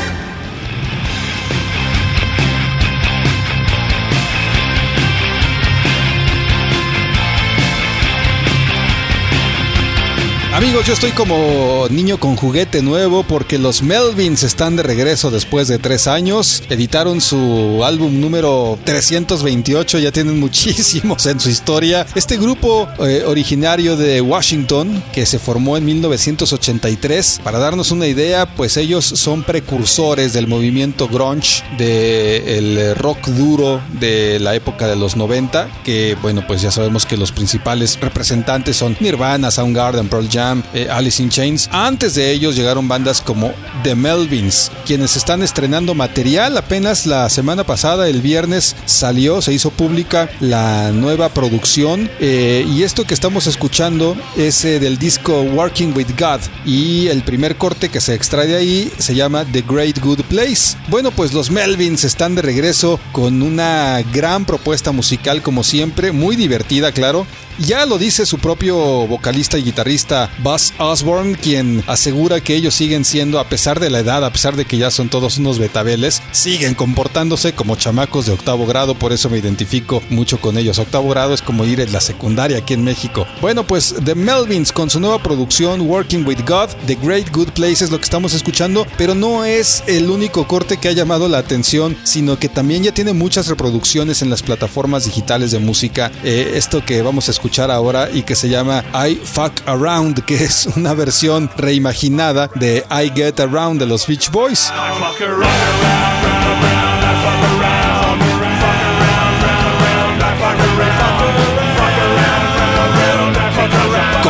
Amigos, 10.59 10.87
yo 10.89 10.93
estoy 10.93 11.13
como 11.13 11.87
niño 11.89 12.19
con 12.19 12.35
juguete 12.35 12.83
nuevo 12.83 13.23
porque 13.23 13.59
los 13.59 13.81
Melvins 13.81 14.43
están 14.43 14.75
de 14.75 14.83
regreso 14.83 15.31
después 15.31 15.69
de 15.69 15.79
tres 15.79 16.09
años. 16.09 16.65
Editaron 16.69 17.21
su 17.21 17.85
álbum 17.85 18.21
número 18.21 18.77
328, 18.83 20.01
ya 20.01 20.11
tienen 20.11 20.41
muchísimos 20.41 21.25
en 21.27 21.39
su 21.39 21.49
historia. 21.49 22.09
Este 22.17 22.39
grupo 22.39 22.89
eh, 22.99 23.23
originario 23.25 23.97
de 23.97 24.21
Washington 24.21 25.01
que 25.13 25.27
se 25.27 25.39
formó 25.39 25.77
en 25.77 25.85
1983, 25.85 27.41
para 27.45 27.61
darnos 27.61 27.93
una 27.93 28.09
idea, 28.09 28.57
pues 28.57 28.77
ellos 28.79 29.05
son 29.05 29.45
precursores 29.45 30.33
del 30.33 30.49
movimiento 30.49 31.07
grunge, 31.07 31.63
del 31.79 32.97
rock 32.97 33.29
duro 33.29 33.81
de 34.01 34.41
la 34.41 34.57
época 34.57 34.89
de 34.89 34.97
los 34.97 35.15
90, 35.15 35.69
que 35.85 36.17
bueno, 36.21 36.45
pues 36.49 36.63
ya 36.63 36.73
sabemos 36.73 37.07
que 37.07 37.17
los 37.17 37.31
principales 37.31 37.97
representantes 38.01 38.77
son 38.77 38.97
Nirvana, 38.99 39.53
Soundgarden, 39.53 40.09
Pearl 40.09 40.29
Jam, 40.29 40.48
eh, 40.75 40.89
Alice 40.91 41.23
in 41.23 41.31
Chains. 41.31 41.69
Antes 41.73 42.15
de 42.15 42.31
ellos 42.31 42.57
llegaron 42.57 42.89
bandas 42.89 43.21
como 43.21 43.53
The 43.83 43.95
Melvins, 43.95 44.71
quienes 44.87 45.17
están 45.17 45.43
estrenando 45.43 45.95
material. 45.95 46.57
Apenas 46.57 47.07
la 47.07 47.29
semana 47.29 47.65
pasada, 47.65 48.09
el 48.09 48.23
viernes, 48.23 48.77
salió, 48.85 49.43
se 49.43 49.53
hizo 49.53 49.71
pública 49.71 50.29
la 50.41 50.93
nueva 50.93 51.29
producción. 51.31 52.11
Eh, 52.21 52.67
y 52.69 52.83
esto 52.83 53.05
que 53.05 53.15
estamos 53.15 53.47
escuchando 53.47 54.17
es 54.37 54.65
eh, 54.65 54.81
del 54.81 54.99
disco 54.99 55.43
Working 55.43 55.95
with 55.97 56.09
God. 56.19 56.41
Y 56.65 57.09
el 57.09 57.23
primer 57.23 57.57
corte 57.57 57.89
que 57.89 58.01
se 58.01 58.15
extrae 58.15 58.47
de 58.47 58.57
ahí 58.57 58.93
se 58.99 59.15
llama 59.15 59.45
The 59.45 59.63
Great 59.63 59.99
Good 60.01 60.23
Place. 60.29 60.77
Bueno, 60.89 61.11
pues 61.11 61.33
los 61.33 61.51
Melvins 61.51 62.05
están 62.05 62.35
de 62.35 62.43
regreso 62.43 63.01
con 63.13 63.43
una 63.43 64.03
gran 64.13 64.45
propuesta 64.45 64.93
musical, 64.93 65.43
como 65.43 65.65
siempre, 65.65 66.13
muy 66.13 66.37
divertida, 66.37 66.93
claro. 66.93 67.27
Ya 67.59 67.87
lo 67.87 67.99
dice 67.99 68.25
su 68.25 68.39
propio 68.39 68.77
vocalista 69.09 69.59
y 69.59 69.65
guitarrista 69.65 70.31
Buzz 70.43 70.73
Osborne, 70.79 71.37
quien 71.37 71.83
asegura 71.87 72.41
que 72.41 72.55
ellos 72.55 72.75
siguen 72.75 73.05
siendo, 73.05 73.39
a 73.39 73.49
pesar 73.49 73.81
de 73.81 73.91
la 73.91 74.01
edad, 74.01 74.25
a 74.25 74.33
pesar 74.33 74.57
de 74.57 74.65
que 74.65 74.79
ya 74.79 74.91
son 74.91 75.09
todos 75.09 75.39
unos 75.39 75.59
betabeles, 75.59 76.23
siguen 76.33 76.75
comportándose 76.75 77.53
como 77.53 77.77
chamacos 77.77 78.27
de 78.27 78.33
octavo 78.33 78.67
grado, 78.67 78.95
por 78.95 79.13
eso 79.13 79.31
me 79.31 79.39
identifico 79.39 80.03
mucho 80.11 80.41
con 80.41 80.59
ellos. 80.59 80.79
Octavo 80.79 81.09
grado 81.09 81.35
es 81.35 81.43
como 81.43 81.65
ir 81.65 81.81
en 81.81 81.93
la 81.93 82.01
secundaria 82.01 82.59
aquí 82.59 82.75
en 82.75 82.85
México. 82.85 83.27
Bueno, 83.41 83.67
pues 83.67 83.95
The 84.05 84.15
Melvins 84.15 84.73
con 84.73 84.91
su 84.91 85.01
nueva 85.01 85.23
producción 85.23 85.81
Working 85.83 86.27
with 86.27 86.41
God, 86.47 86.71
The 86.87 86.97
Great 87.03 87.31
Good 87.33 87.51
Place 87.51 87.85
es 87.85 87.91
lo 87.91 87.99
que 87.99 88.05
estamos 88.05 88.35
escuchando, 88.35 88.87
pero 88.97 89.15
no 89.15 89.45
es 89.45 89.83
el 89.87 90.11
único 90.11 90.47
corte 90.47 90.77
que 90.77 90.89
ha 90.89 90.93
llamado 90.93 91.29
la 91.29 91.39
atención, 91.39 91.97
sino 92.05 92.39
que 92.39 92.49
también 92.49 92.83
ya 92.83 92.93
tiene 92.93 93.13
muchas 93.13 93.49
reproducciones 93.49 94.23
en 94.23 94.31
las 94.31 94.43
plataformas 94.43 95.05
digitales 95.05 95.51
de 95.51 95.59
música. 95.59 96.11
Eh, 96.25 96.53
esto 96.55 96.85
que 96.85 97.03
vamos 97.03 97.29
a 97.29 97.33
escuchar 97.33 97.71
ahora 97.71 98.09
y 98.13 98.23
que 98.23 98.37
se 98.37 98.49
llama 98.49 98.85
I 98.95 99.17
Fuck 99.17 99.63
Around, 99.67 100.25
que 100.29 100.45
es 100.45 100.67
una 100.77 100.93
versión 100.93 101.51
reimaginada 101.57 102.51
de 102.55 102.85
I 102.91 103.11
Get 103.15 103.41
Around 103.41 103.81
de 103.81 103.87
los 103.87 104.07
Beach 104.07 104.31
Boys. 104.31 104.71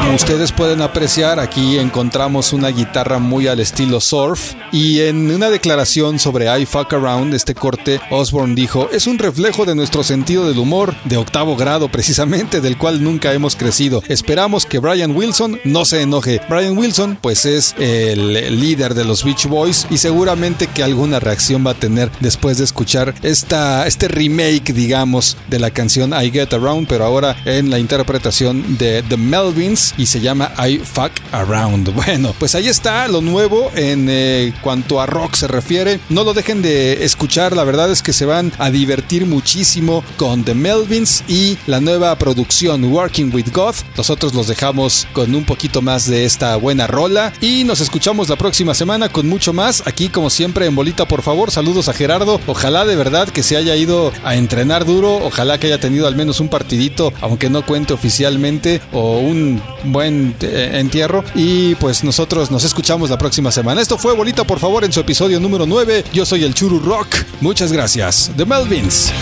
Como 0.09 0.17
ustedes 0.17 0.53
pueden 0.53 0.81
apreciar, 0.81 1.39
aquí 1.39 1.77
encontramos 1.77 2.55
una 2.55 2.69
guitarra 2.69 3.19
muy 3.19 3.47
al 3.47 3.61
estilo 3.61 4.01
surf 4.01 4.55
y 4.73 5.01
en 5.01 5.31
una 5.31 5.51
declaración 5.51 6.19
sobre 6.19 6.47
I 6.47 6.65
Fuck 6.65 6.95
Around, 6.95 7.35
este 7.35 7.55
corte, 7.55 8.01
Osborne 8.11 8.55
dijo, 8.55 8.89
es 8.91 9.07
un 9.07 9.19
reflejo 9.19 9.67
de 9.67 9.75
nuestro 9.75 10.03
sentido 10.03 10.49
del 10.49 10.59
humor, 10.59 10.95
de 11.05 11.19
octavo 11.19 11.57
grado 11.57 11.91
precisamente, 11.91 12.63
del 12.63 12.79
cual 12.79 13.03
nunca 13.03 13.35
hemos 13.35 13.55
crecido. 13.55 14.03
Esperamos 14.09 14.65
que 14.65 14.79
Brian 14.79 15.15
Wilson 15.15 15.61
no 15.65 15.85
se 15.85 16.01
enoje. 16.01 16.41
Brian 16.49 16.79
Wilson 16.79 17.19
pues 17.21 17.45
es 17.45 17.75
el 17.79 18.59
líder 18.59 18.95
de 18.95 19.05
los 19.05 19.25
Beach 19.25 19.45
Boys 19.45 19.87
y 19.91 19.99
seguramente 19.99 20.69
que 20.69 20.83
alguna 20.83 21.21
reacción 21.21 21.67
va 21.67 21.73
a 21.73 21.79
tener 21.79 22.11
después 22.21 22.57
de 22.57 22.65
escuchar 22.65 23.15
esta, 23.23 23.87
este 23.87 24.09
remake, 24.09 24.73
digamos, 24.73 25.37
de 25.51 25.59
la 25.59 25.71
canción 25.71 26.15
I 26.15 26.31
Get 26.31 26.55
Around, 26.55 26.89
pero 26.89 27.05
ahora 27.05 27.37
en 27.45 27.69
la 27.69 27.79
interpretación 27.79 28.79
de 28.79 29.03
The 29.03 29.19
Melvins 29.19 29.95
y 29.99 30.07
se 30.07 30.21
llama 30.21 30.53
I 30.59 30.79
Fuck 30.79 31.13
Around. 31.33 31.93
Bueno, 32.09 32.35
pues 32.39 32.55
ahí 32.55 32.69
está 32.69 33.07
lo 33.09 33.21
nuevo 33.21 33.71
en 33.75 34.07
eh, 34.09 34.55
cuanto 34.63 35.01
a 35.01 35.07
rock 35.07 35.35
se 35.35 35.49
refiere. 35.49 36.01
No 36.09 36.23
lo 36.23 36.33
dejen 36.33 36.63
de 36.63 37.05
escuchar, 37.05 37.55
la 37.55 37.65
verdad 37.65 37.91
es 37.91 38.03
que 38.03 38.13
se 38.13 38.25
van 38.25 38.53
a 38.59 38.71
divertir 38.71 39.27
muchísimo 39.27 40.05
con 40.17 40.45
The 40.45 40.55
Melvins 40.55 41.25
y 41.29 41.59
la 41.67 41.81
nueva 41.81 42.17
producción 42.17 42.85
Working 42.85 43.35
with 43.35 43.49
God. 43.53 43.75
Nosotros 43.97 44.33
los 44.33 44.47
dejamos 44.47 45.07
con 45.13 45.35
un 45.35 45.45
poquito 45.45 45.83
más 45.83 46.07
de 46.09 46.25
esta 46.25 46.57
buena 46.57 46.87
rola 46.87 47.33
y 47.41 47.65
nos 47.65 47.81
escuchamos 47.81 48.29
la 48.29 48.37
próxima 48.37 48.75
semana 48.75 49.09
con 49.09 49.29
mucho 49.29 49.53
más. 49.53 49.83
Aquí 49.87 50.09
como 50.09 50.31
siempre 50.31 50.67
en 50.67 50.77
Bolita, 50.77 51.09
por 51.09 51.23
favor, 51.23 51.51
saludos 51.51 51.89
a 51.89 51.93
Gerardo. 51.93 52.41
Ojalá 52.47 52.85
de 52.85 52.97
verdad 52.97 53.29
que 53.29 53.43
se 53.43 53.57
haya 53.57 53.75
ido 53.77 54.13
a 54.25 54.37
entrenar 54.37 54.85
duro, 54.85 55.17
ojalá 55.17 55.59
que 55.59 55.67
haya 55.67 55.81
tenido 55.81 56.07
al 56.07 56.17
menos 56.17 56.41
un 56.41 56.49
partidito, 56.49 57.13
aunque 57.21 57.51
no 57.51 57.67
cuente 57.67 57.93
oficialmente, 57.93 58.81
o 58.93 59.19
un 59.19 59.61
buen 59.93 60.35
eh, 60.41 60.71
entierro. 60.75 61.25
Y 61.35 61.75
pues 61.77 62.05
nosotros 62.05 62.51
nos 62.51 62.65
escuchamos 62.65 63.11
la 63.11 63.19
próxima 63.19 63.51
semana. 63.51 63.81
Esto 63.81 63.99
fue 63.99 64.15
Bolita, 64.15 64.45
por 64.45 64.59
favor, 64.59 64.85
en 64.85 64.93
su 64.93 65.01
episodio 65.01 65.41
número 65.41 65.67
9. 65.67 66.05
Yo 66.13 66.25
soy 66.25 66.45
el 66.45 66.55
Churu 66.55 66.81
Rock. 66.81 67.09
Muchas 67.41 67.73
gracias. 67.73 68.31
The 68.37 68.45
Melvins. 68.45 69.13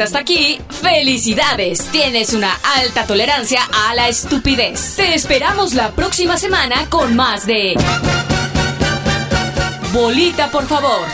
Hasta 0.00 0.20
aquí, 0.20 0.60
felicidades. 0.70 1.84
Tienes 1.90 2.32
una 2.32 2.58
alta 2.76 3.04
tolerancia 3.06 3.60
a 3.88 3.94
la 3.94 4.08
estupidez. 4.08 4.96
Te 4.96 5.14
esperamos 5.14 5.74
la 5.74 5.90
próxima 5.92 6.36
semana 6.36 6.88
con 6.88 7.14
más 7.16 7.46
de 7.46 7.74
Bolita, 9.92 10.50
por 10.50 10.66
favor. 10.66 11.06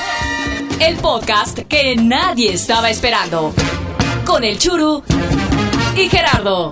El 0.78 0.96
podcast 0.96 1.60
que 1.60 1.96
nadie 1.96 2.52
estaba 2.52 2.90
esperando. 2.90 3.54
Con 4.24 4.44
el 4.44 4.58
Churu 4.58 5.02
y 5.96 6.08
Gerardo. 6.08 6.70